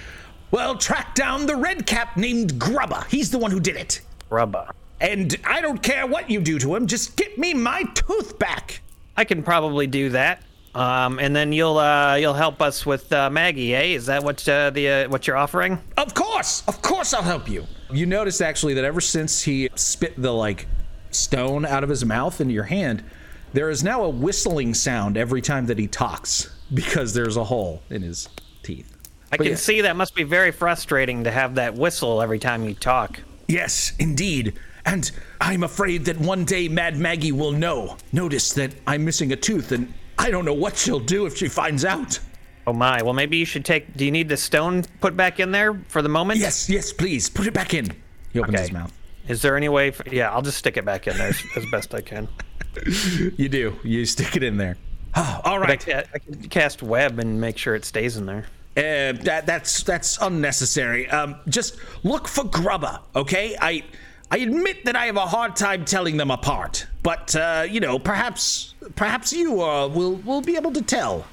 [0.52, 3.08] Well, track down the red cap named Grubba.
[3.08, 4.02] He's the one who did it.
[4.30, 4.72] Rubba.
[5.02, 8.82] And I don't care what you do to him, just get me my tooth back.
[9.18, 10.44] I can probably do that.
[10.76, 13.84] Um, and then you'll uh, you'll help us with uh, Maggie, eh?
[13.96, 15.80] Is that what uh, the uh, what you're offering?
[15.98, 17.66] Of course, of course I'll help you.
[17.92, 20.68] You notice actually that ever since he spit the like
[21.12, 23.04] stone out of his mouth into your hand,
[23.54, 27.84] there is now a whistling sound every time that he talks because there's a hole
[27.92, 28.28] in his
[28.64, 28.98] teeth.
[29.32, 29.58] I But can yeah.
[29.58, 33.20] see that must be very frustrating to have that whistle every time you talk.
[33.48, 34.54] Yes, indeed.
[34.86, 35.10] And
[35.40, 37.98] I'm afraid that one day Mad Maggie will know.
[38.12, 41.48] Notice that I'm missing a tooth, and I don't know what she'll do if she
[41.48, 42.20] finds out.
[42.66, 43.02] Oh my.
[43.02, 43.96] Well, maybe you should take.
[43.98, 46.40] Do you need the stone put back in there for the moment?
[46.40, 47.88] Yes, yes, please, put it back in.
[48.32, 48.62] He opens Okay.
[48.64, 48.94] his mouth.
[49.28, 49.92] Is there any way?
[49.92, 52.28] For, yeah, I'll just stick it back in there as, as best I can.
[53.38, 53.76] You do.
[53.84, 54.78] You stick it in there.
[55.16, 58.46] Oh, all But I, I can cast web and make sure it stays in there.
[58.76, 61.08] Uh, that that's that's unnecessary.
[61.10, 63.56] Um, just look for Grubba, okay?
[63.62, 63.84] I
[64.32, 68.00] I admit that I have a hard time telling them apart, but uh, you know,
[68.00, 71.26] perhaps perhaps you uh, will will be able to tell.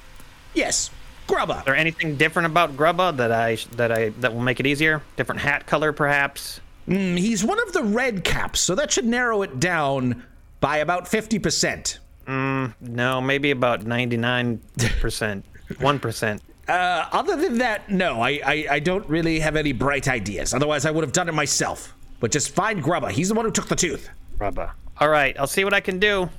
[0.53, 0.89] Yes,
[1.27, 1.59] Grubba.
[1.59, 5.01] Is there anything different about Grubba that I that I that will make it easier?
[5.15, 6.59] Different hat color, perhaps.
[6.87, 10.23] Mm, he's one of the red caps, so that should narrow it down
[10.59, 11.99] by about fifty percent.
[12.27, 14.61] No, maybe about ninety nine
[14.99, 15.45] percent,
[15.79, 16.41] one percent.
[16.67, 20.53] Uh, other than that, no, I, I I don't really have any bright ideas.
[20.53, 21.93] Otherwise, I would have done it myself.
[22.19, 23.09] But just find Grubba.
[23.09, 24.07] He's the one who took the tooth.
[24.37, 24.71] Grubba.
[25.01, 26.29] All right, I'll see what I can do.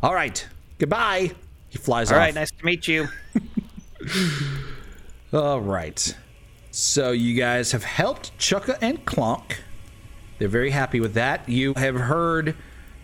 [0.00, 0.46] All right.
[0.78, 1.32] Goodbye.
[1.70, 2.22] He flies All off.
[2.22, 3.08] right, nice to meet you.
[5.32, 6.16] All right.
[6.70, 9.56] So you guys have helped Chukka and Clonk.
[10.38, 11.48] They're very happy with that.
[11.48, 12.54] You have heard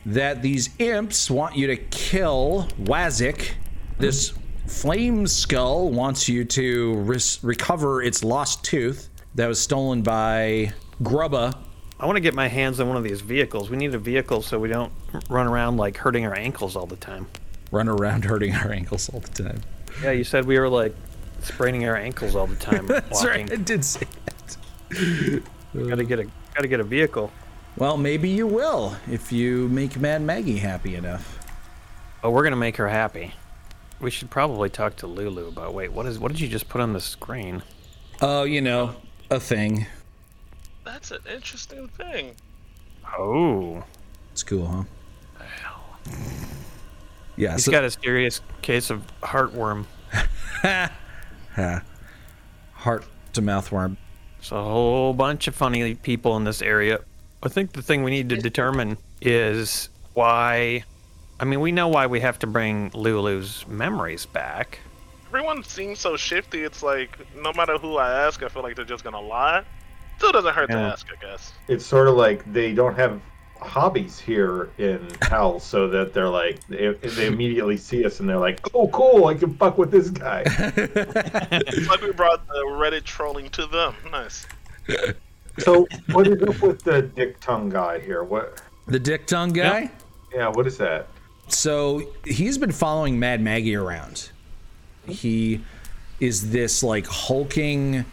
[0.06, 3.54] that these imps want you to kill Wazik.
[3.98, 4.34] This
[4.68, 11.56] flame skull wants you to ris- recover its lost tooth that was stolen by Grubba.
[12.00, 13.70] I want to get my hands on one of these vehicles.
[13.70, 14.92] We need a vehicle so we don't
[15.28, 17.26] run around like hurting our ankles all the time.
[17.72, 19.60] Run around hurting our ankles all the time.
[20.02, 20.94] Yeah, you said we were like
[21.42, 23.28] spraining our ankles all the time That's walking.
[23.46, 23.52] right.
[23.52, 25.42] I did say that.
[25.88, 27.30] Gotta get a gotta get a vehicle.
[27.76, 31.38] Well, maybe you will if you make Mad Maggie happy enough.
[32.24, 33.34] Oh, we're gonna make her happy.
[34.00, 35.74] We should probably talk to Lulu about.
[35.74, 36.18] Wait, what is?
[36.18, 37.62] What did you just put on the screen?
[38.22, 38.94] Oh, you know,
[39.30, 39.86] a thing.
[40.88, 42.34] That's an interesting thing.
[43.18, 43.84] Oh,
[44.32, 44.84] It's cool, huh?
[47.36, 49.84] Yeah, he's so, got a serious case of heartworm.
[52.72, 53.98] heart to mouth worm.
[54.38, 57.00] It's a whole bunch of funny people in this area.
[57.42, 60.84] I think the thing we need to determine is why.
[61.38, 64.78] I mean, we know why we have to bring Lulu's memories back.
[65.26, 66.62] Everyone seems so shifty.
[66.64, 69.64] It's like no matter who I ask, I feel like they're just gonna lie.
[70.18, 71.52] Still doesn't hurt to ask, I guess.
[71.68, 73.20] It's sort of like they don't have
[73.60, 78.38] hobbies here in hell, so that they're like they, they immediately see us and they're
[78.38, 79.26] like, "Oh, cool!
[79.26, 80.42] I can fuck with this guy."
[81.50, 83.94] It's like we brought the Reddit trolling to them.
[84.10, 84.46] Nice.
[85.58, 88.24] So what is up with the dick tongue guy here?
[88.24, 88.60] What?
[88.86, 89.90] The dick tongue guy.
[90.34, 91.08] Yeah, what is that?
[91.48, 94.30] So he's been following Mad Maggie around.
[95.06, 95.64] He
[96.20, 98.04] is this like hulking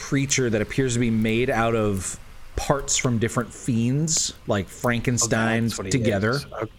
[0.00, 2.18] creature that appears to be made out of
[2.56, 6.40] parts from different fiends, like Frankenstein That's what he together.
[6.52, 6.72] Okay.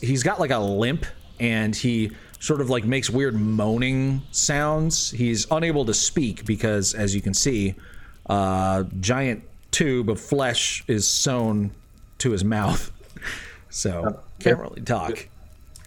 [0.00, 1.06] He's got like a limp
[1.40, 5.10] and he sort of like makes weird moaning sounds.
[5.10, 7.74] He's unable to speak because, as you can see,
[8.26, 11.72] a giant tube of flesh is sewn
[12.18, 12.92] to his mouth.
[13.70, 15.28] So can't really talk.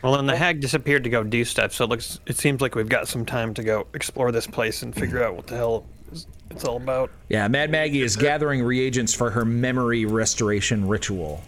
[0.03, 2.19] Well, and the hag disappeared to go do stuff, so it looks.
[2.27, 5.29] It seems like we've got some time to go explore this place and figure mm-hmm.
[5.29, 6.00] out what the hell is-
[6.49, 7.11] it's all about.
[7.29, 11.43] Yeah, Mad Maggie is gathering reagents for her memory restoration ritual.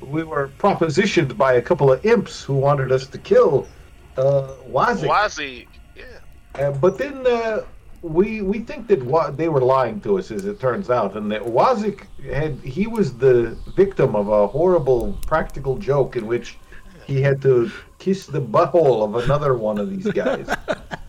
[0.00, 3.66] We were propositioned by a couple of imps who wanted us to kill
[4.16, 5.08] uh, Wazik.
[5.08, 5.66] Wazi.
[5.94, 6.04] Yeah.
[6.54, 7.62] Uh, but then uh,
[8.02, 11.30] we we think that wa- they were lying to us, as it turns out, and
[11.32, 16.56] that Wazik had he was the victim of a horrible practical joke in which
[17.06, 20.48] he had to kiss the butthole of another one of these guys.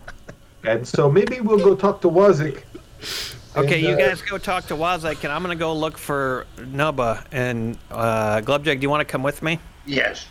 [0.64, 2.62] and so maybe we'll go talk to Wazik.
[3.56, 6.46] Okay, and, you uh, guys go talk to Wazik, and I'm gonna go look for
[6.58, 8.76] Nubba and uh, Glubjag.
[8.78, 9.58] Do you want to come with me?
[9.84, 10.26] Yes.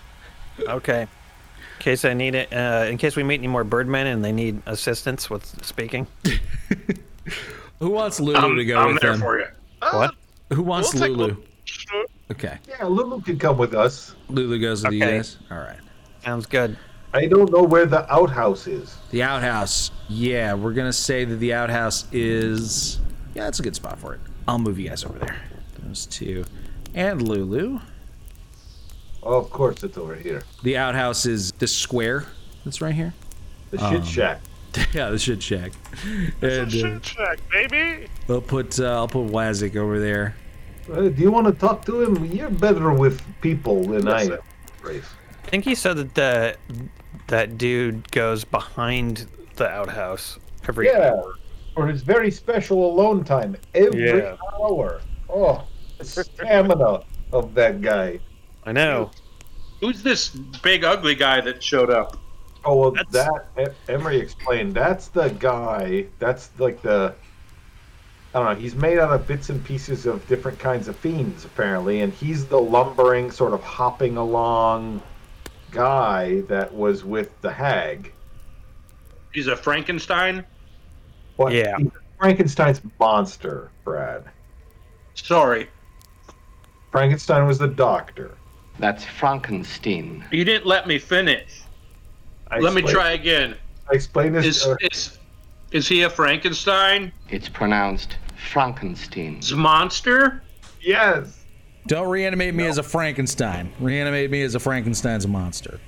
[0.60, 1.02] Okay.
[1.02, 1.08] In
[1.80, 4.62] case I need it, uh, in case we meet any more birdmen and they need
[4.66, 6.08] assistance with speaking.
[7.80, 9.20] Who wants Lulu I'm, to go I'm with there them?
[9.22, 9.48] for you.
[9.82, 10.16] What?
[10.54, 11.24] Who wants We'll Lulu?
[11.26, 11.44] Lulu.
[12.32, 14.16] Okay, Yeah, Lulu can come with us.
[14.30, 15.38] Lulu goes with you guys.
[15.52, 15.80] All right.
[16.24, 16.78] Sounds good.
[17.14, 18.98] I don't know where the outhouse is.
[19.12, 19.92] The outhouse.
[20.10, 23.00] Yeah, we're gonna say that the outhouse is.
[23.34, 24.20] Yeah, that's a good spot for it.
[24.48, 25.38] I'll move you guys over there.
[25.80, 26.46] Those two,
[26.94, 27.80] and Lulu.
[29.24, 30.44] Oh, of course, it's over here.
[30.64, 32.26] The outhouse is this square
[32.64, 33.14] that's right here.
[33.72, 34.42] The Um, shit shack.
[34.94, 35.72] yeah, the shit shack.
[36.42, 38.08] And uh, Shit check, baby.
[38.30, 40.36] I'll put uh, I'll put Wazik over there.
[40.92, 42.26] Uh, do you want to talk to him?
[42.26, 44.38] You're better with people than I am.
[44.82, 45.04] Grace.
[45.46, 46.56] I think he said that the
[47.28, 51.22] that dude goes behind the outhouse every Yeah,
[51.76, 54.36] for his very special alone time every Yeah.
[54.60, 55.02] hour.
[55.30, 55.64] Oh,
[55.98, 57.02] the stamina
[57.32, 58.20] of that guy.
[58.66, 59.12] I know.
[59.82, 62.18] Who's this big ugly guy that showed up?
[62.66, 64.74] Oh well, That's- that Emery explained.
[64.74, 66.06] That's the guy.
[66.20, 67.14] That's like the.
[68.34, 68.60] I don't know.
[68.62, 72.46] He's made out of bits and pieces of different kinds of fiends, apparently, and he's
[72.46, 75.02] the lumbering, sort of hopping along
[75.72, 78.12] guy that was with the hag.
[79.34, 80.44] He's a Frankenstein.
[81.36, 81.54] What?
[81.54, 81.78] Yeah.
[81.78, 81.90] he's
[82.20, 84.24] Frankenstein's monster, Brad.
[85.14, 85.68] Sorry,
[86.92, 88.36] Frankenstein was the doctor.
[88.80, 90.26] That's Frankenstein.
[90.32, 91.62] you didn't let me finish.
[92.50, 93.56] I Let me try again.
[93.92, 94.46] I explained this.
[94.46, 95.20] Is uh, is
[95.72, 97.12] is he a Frankenstein?
[97.30, 98.18] It's pronounced
[98.52, 99.40] Frankenstein.
[99.40, 100.44] Is monster?
[100.82, 101.44] yes,
[101.88, 103.72] Don't reanimate me as a Frankenstein.
[103.80, 105.80] Reanimate me as a Frankenstein's monster.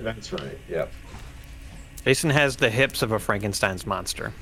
[0.00, 0.58] that's right.
[0.68, 0.92] Yep.
[2.04, 4.32] Jason has the hips of a Frankenstein's monster.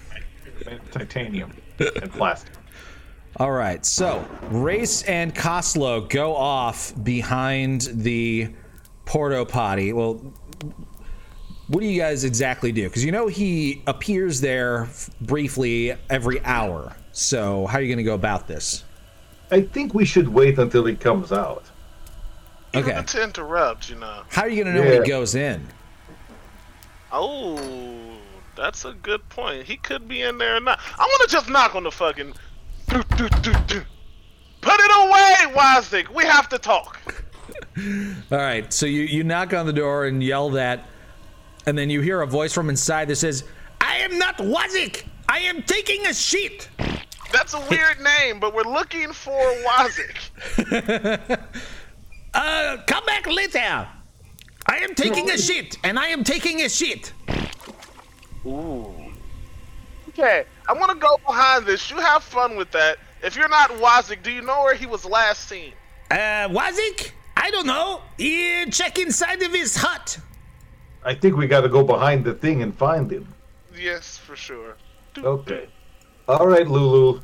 [0.91, 2.53] Titanium and plastic.
[3.39, 8.49] All right, so Race and Coslow go off behind the
[9.07, 9.93] porto potty.
[9.93, 10.21] Well,
[11.67, 12.85] what do you guys exactly do?
[12.85, 16.95] Because you know he appears there f- briefly every hour.
[17.13, 18.85] So how are you going to go about this?
[19.51, 21.65] I think we should wait until he comes out.
[22.73, 23.03] Even Okay.
[23.05, 24.23] to interrupt, you know.
[24.31, 25.67] How are you going to know when he goes in?
[27.13, 27.57] Oh,
[28.57, 29.65] that's a good point.
[29.67, 30.81] He could be in there or not.
[30.99, 32.35] I want to just knock on the fucking.
[32.89, 33.83] Do, do, do, do.
[34.61, 36.09] Put it away, Wazik.
[36.09, 36.99] We have to talk.
[38.33, 40.87] All right, so you, you knock on the door and yell that,
[41.67, 43.45] and then you hear a voice from inside that says,
[43.81, 45.05] I am not Wazik.
[45.29, 46.69] I am taking a shit.
[47.35, 51.41] That's a weird name, but we're looking for Wazik.
[52.37, 53.87] Uh, come back later.
[54.67, 57.13] I am taking a shit, and I am taking a shit.
[58.45, 58.93] Ooh.
[60.09, 61.93] Okay, I want to go behind this.
[61.93, 62.99] You have fun with that.
[63.23, 65.75] If you're not Wazik, do you know where he was last seen?
[66.11, 67.13] Uh, Wazik?
[67.37, 68.03] I don't know.
[68.19, 70.19] Uh, check inside of his hut.
[71.05, 73.33] I think we got to go behind the thing and find him.
[73.79, 74.77] Yes, for sure.
[75.17, 75.69] Okay.
[76.27, 77.21] All right, Lulu.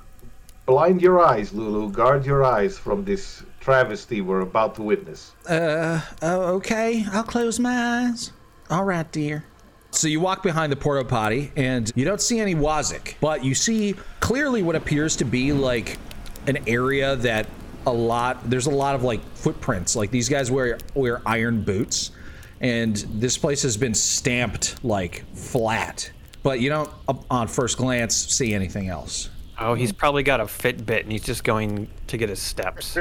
[0.67, 1.91] Blind your eyes, Lulu.
[1.91, 5.33] Guard your eyes from this travesty we're about to witness.
[5.49, 7.05] Uh, oh, okay.
[7.13, 8.33] I'll close my eyes.
[8.69, 9.45] All right, dear.
[9.91, 13.55] So you walk behind the porta potty and you don't see any Wazik, but you
[13.55, 15.99] see clearly what appears to be like
[16.47, 17.47] an area that
[17.87, 19.97] a lot there's a lot of like footprints.
[19.97, 22.13] Like these guys wear wear iron boots
[22.61, 26.13] and this place has been stamped like flat.
[26.43, 29.31] But you don't uh, on first glance see anything else.
[29.59, 32.97] Oh, he's probably got a Fitbit and he's just going to get his steps.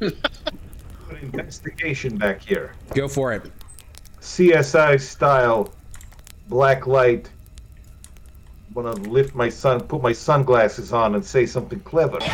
[1.22, 2.74] Investigation back here.
[2.94, 3.50] Go for it.
[4.20, 5.72] CSI style,
[6.48, 7.30] black light.
[8.74, 12.18] Want to lift my sun, put my sunglasses on, and say something clever.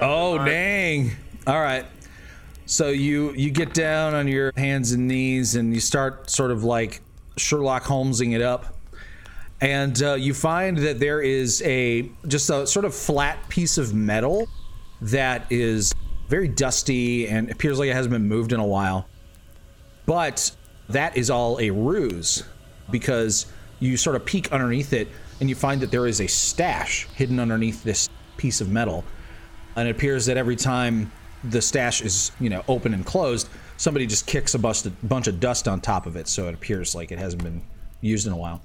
[0.00, 1.12] Oh dang!
[1.46, 1.86] All right.
[2.72, 6.64] So you you get down on your hands and knees and you start sort of
[6.64, 7.02] like
[7.36, 8.78] Sherlock Holmesing it up,
[9.60, 13.92] and uh, you find that there is a just a sort of flat piece of
[13.92, 14.48] metal
[15.02, 15.92] that is
[16.28, 19.06] very dusty and appears like it hasn't been moved in a while.
[20.06, 20.50] But
[20.88, 22.42] that is all a ruse
[22.90, 23.44] because
[23.80, 25.08] you sort of peek underneath it
[25.40, 28.08] and you find that there is a stash hidden underneath this
[28.38, 29.04] piece of metal.
[29.76, 31.12] And it appears that every time
[31.44, 35.40] the stash is, you know, open and closed, somebody just kicks a bust- bunch of
[35.40, 37.62] dust on top of it, so it appears like it hasn't been
[38.00, 38.60] used in a while.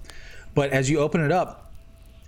[0.54, 1.72] But as you open it up,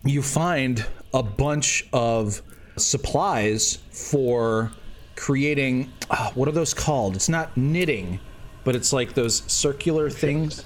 [0.03, 2.41] you find a bunch of
[2.77, 4.71] supplies for
[5.15, 7.15] creating ah, what are those called?
[7.15, 8.19] It's not knitting,
[8.63, 10.63] but it's like those circular things.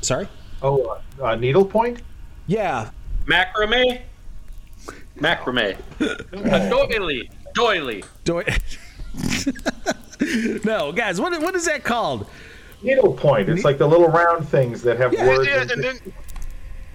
[0.00, 0.28] Sorry?
[0.62, 2.02] Oh, uh, uh, needlepoint?
[2.46, 2.90] Yeah.
[3.26, 4.00] Macrame?
[5.18, 5.76] Macrame.
[6.00, 7.30] A doily.
[7.54, 8.02] Doily.
[10.18, 12.26] Do no, guys, what, what is that called?
[12.82, 13.48] Needle point.
[13.48, 15.46] It's like the little round things that have Yeah, words.
[15.46, 15.98] yeah, and- and then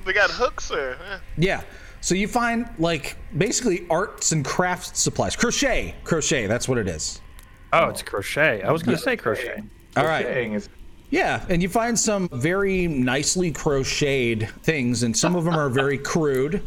[0.05, 0.93] they got hooks there.
[1.11, 1.17] eh.
[1.37, 1.61] Yeah.
[2.01, 5.35] So you find like basically arts and crafts supplies.
[5.35, 5.95] Crochet.
[6.03, 7.21] Crochet, that's what it is.
[7.73, 8.61] Oh, it's crochet.
[8.61, 9.61] I was going to say crochet.
[9.97, 10.25] All right.
[10.25, 10.69] Is-
[11.09, 15.97] Yeah, and you find some very nicely crocheted things, and some of them are very
[15.97, 16.61] crude.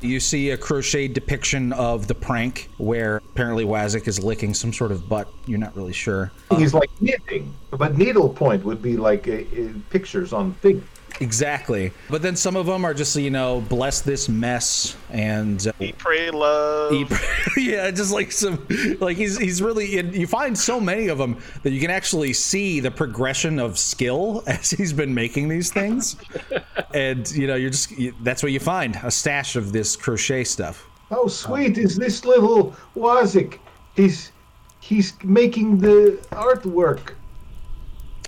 [0.00, 4.92] You see a crocheted depiction of the prank where apparently Wazik is licking some sort
[4.92, 5.28] of butt.
[5.46, 6.30] You're not really sure.
[6.56, 10.84] He's like knitting, but needlepoint would be like uh, uh, pictures on things.
[11.20, 11.92] Exactly.
[12.08, 15.98] But then some of them are just, you know, bless this mess and uh, Eat,
[15.98, 16.92] pray, love.
[16.92, 17.12] Eat-
[17.56, 18.66] yeah, just like some,
[19.00, 20.16] like he's he's really.
[20.16, 24.44] You find so many of them that you can actually see the progression of skill
[24.46, 26.16] as he's been making these things,
[26.94, 30.44] and you know you're just you, that's what you find a stash of this crochet
[30.44, 30.86] stuff.
[31.10, 33.58] How sweet is this little Wazik?
[33.96, 34.32] He's
[34.80, 37.14] he's making the artwork.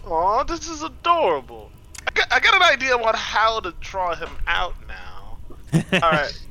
[0.07, 1.71] Aw, this is adorable.
[2.07, 5.39] I got, I got an idea on how to draw him out now.
[6.03, 6.47] All right.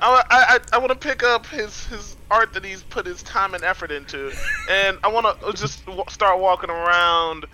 [0.00, 3.54] I, I, I want to pick up his, his art that he's put his time
[3.54, 4.32] and effort into,
[4.70, 7.46] and I want to uh, just w- start walking around.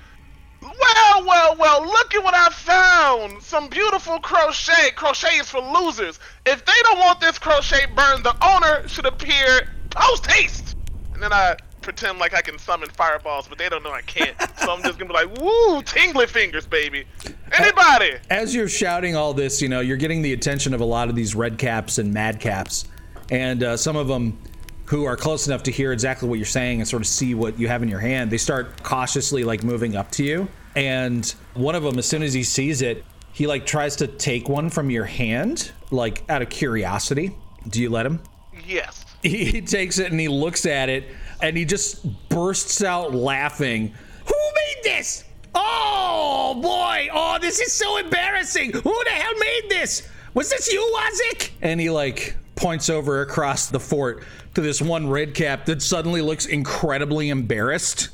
[0.61, 3.43] Well, well, well, look at what I found!
[3.43, 4.91] Some beautiful crochet.
[4.95, 6.19] Crochet is for losers.
[6.47, 10.77] If they don't want this crochet burned, the owner should appear post haste!
[11.15, 14.37] And then I pretend like I can summon fireballs, but they don't know I can't.
[14.59, 17.05] So I'm just gonna be like, woo, tingly fingers, baby.
[17.53, 18.15] Anybody?
[18.31, 21.15] As you're shouting all this, you know you're getting the attention of a lot of
[21.15, 22.87] these red caps and mad caps,
[23.31, 24.39] and uh, some of them
[24.87, 27.59] who are close enough to hear exactly what you're saying and sort of see what
[27.59, 28.31] you have in your hand.
[28.31, 32.33] They start cautiously like moving up to you, and one of them, as soon as
[32.33, 36.49] he sees it, he like tries to take one from your hand, like out of
[36.49, 37.37] curiosity.
[37.69, 38.21] Do you let him?
[38.67, 39.05] Yes.
[39.23, 41.09] he, he takes it and he looks at it
[41.45, 43.93] and he just bursts out laughing.
[44.27, 45.25] Who made this?
[45.55, 47.09] Oh boy!
[47.13, 48.73] Oh, this is so embarrassing!
[48.73, 50.09] Who the hell made this?
[50.33, 51.51] Was this you, Wazik?
[51.61, 54.25] And he like points over across the fort
[54.55, 58.09] to this one red cap that suddenly looks incredibly embarrassed.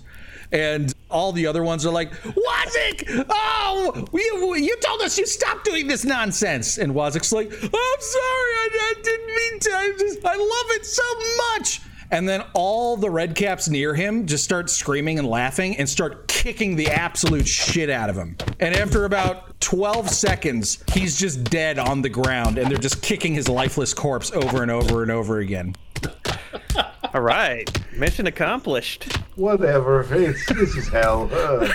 [0.50, 3.26] And all the other ones are like, Wazik!
[3.30, 6.78] Oh, you, you told us you stopped doing this nonsense.
[6.78, 9.70] And Wazik's like, I'm sorry, I, I didn't mean to.
[9.70, 11.02] I, just, I love it so
[11.54, 11.80] much.
[12.10, 16.26] And then all the red caps near him just start screaming and laughing and start
[16.28, 18.36] kicking the absolute shit out of him.
[18.58, 23.34] And after about 12 seconds, he's just dead on the ground and they're just kicking
[23.34, 25.76] his lifeless corpse over and over and over again.
[27.14, 29.12] All right, mission accomplished.
[29.34, 30.06] Whatever.
[30.14, 31.28] It's, this is hell.
[31.32, 31.68] Uh,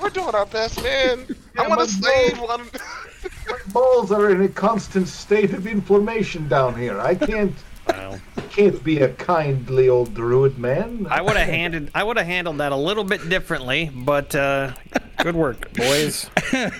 [0.00, 1.26] We're doing our best, man.
[1.58, 2.68] I want to save one.
[3.48, 7.00] My balls are in a constant state of inflammation down here.
[7.00, 7.54] I can't.
[7.88, 8.20] Wow.
[8.54, 11.08] Can't be a kindly old druid man.
[11.10, 14.72] I would have handed I would have handled that a little bit differently, but uh,
[15.18, 16.30] good work, boys.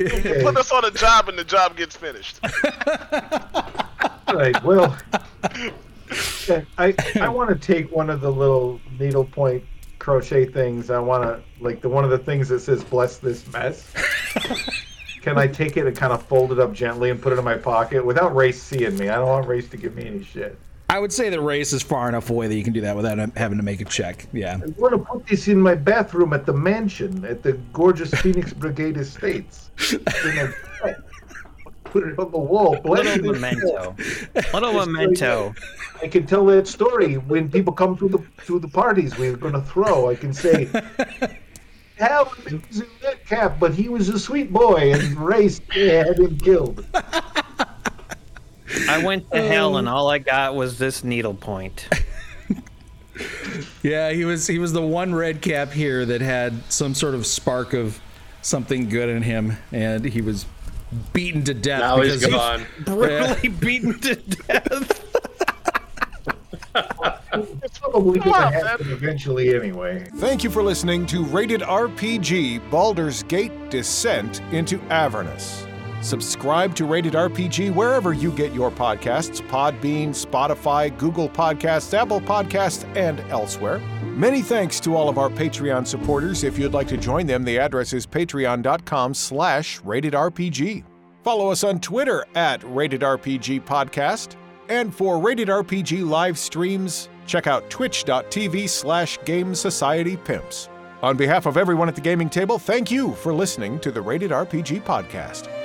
[0.00, 0.42] Okay.
[0.44, 2.38] Put us on a job and the job gets finished.
[4.32, 4.62] Right.
[4.62, 4.96] Well,
[6.78, 9.64] I I want to take one of the little needlepoint
[9.98, 10.90] crochet things.
[10.90, 13.92] I want to like the one of the things that says "Bless this mess."
[15.22, 17.44] Can I take it and kind of fold it up gently and put it in
[17.44, 19.08] my pocket without Race seeing me?
[19.08, 20.56] I don't want Race to give me any shit.
[20.90, 23.18] I would say the race is far enough away that you can do that without
[23.36, 24.26] having to make a check.
[24.32, 24.54] Yeah.
[24.54, 28.52] I'm going to put this in my bathroom at the mansion at the gorgeous Phoenix
[28.54, 29.70] Brigade Estates.
[29.90, 30.54] Then
[30.84, 30.94] I
[31.84, 32.76] Put it on the wall.
[32.82, 33.40] bless Little it.
[33.40, 33.96] memento.
[34.52, 35.54] Little memento.
[36.02, 39.54] I can tell that story when people come to the to the parties we're going
[39.54, 40.10] to throw.
[40.10, 40.66] I can say,
[41.98, 46.36] Hal was in that cap, but he was a sweet boy, and Race had him
[46.36, 46.84] killed.
[48.88, 51.88] I went to hell and um, all I got was this needle point.
[53.82, 57.26] Yeah, he was he was the one red cap here that had some sort of
[57.26, 58.00] spark of
[58.42, 60.46] something good in him, and he was
[61.12, 61.80] beaten to death.
[61.80, 62.66] Now he's because- gone.
[62.84, 65.04] Brutally beaten to death.
[67.62, 70.08] It's probably going to happen eventually anyway.
[70.16, 75.67] Thank you for listening to Rated RPG Baldur's Gate Descent into Avernus.
[76.00, 82.84] Subscribe to Rated RPG wherever you get your podcasts Podbean, Spotify, Google Podcasts, Apple Podcasts,
[82.96, 83.78] and elsewhere.
[84.04, 86.44] Many thanks to all of our Patreon supporters.
[86.44, 90.84] If you'd like to join them, the address is patreon.com slash ratedrpg.
[91.24, 94.36] Follow us on Twitter at Rated RPG Podcast.
[94.68, 100.68] And for Rated RPG live streams, check out twitch.tv slash Game Society Pimps.
[101.02, 104.30] On behalf of everyone at the gaming table, thank you for listening to the Rated
[104.30, 105.57] RPG Podcast.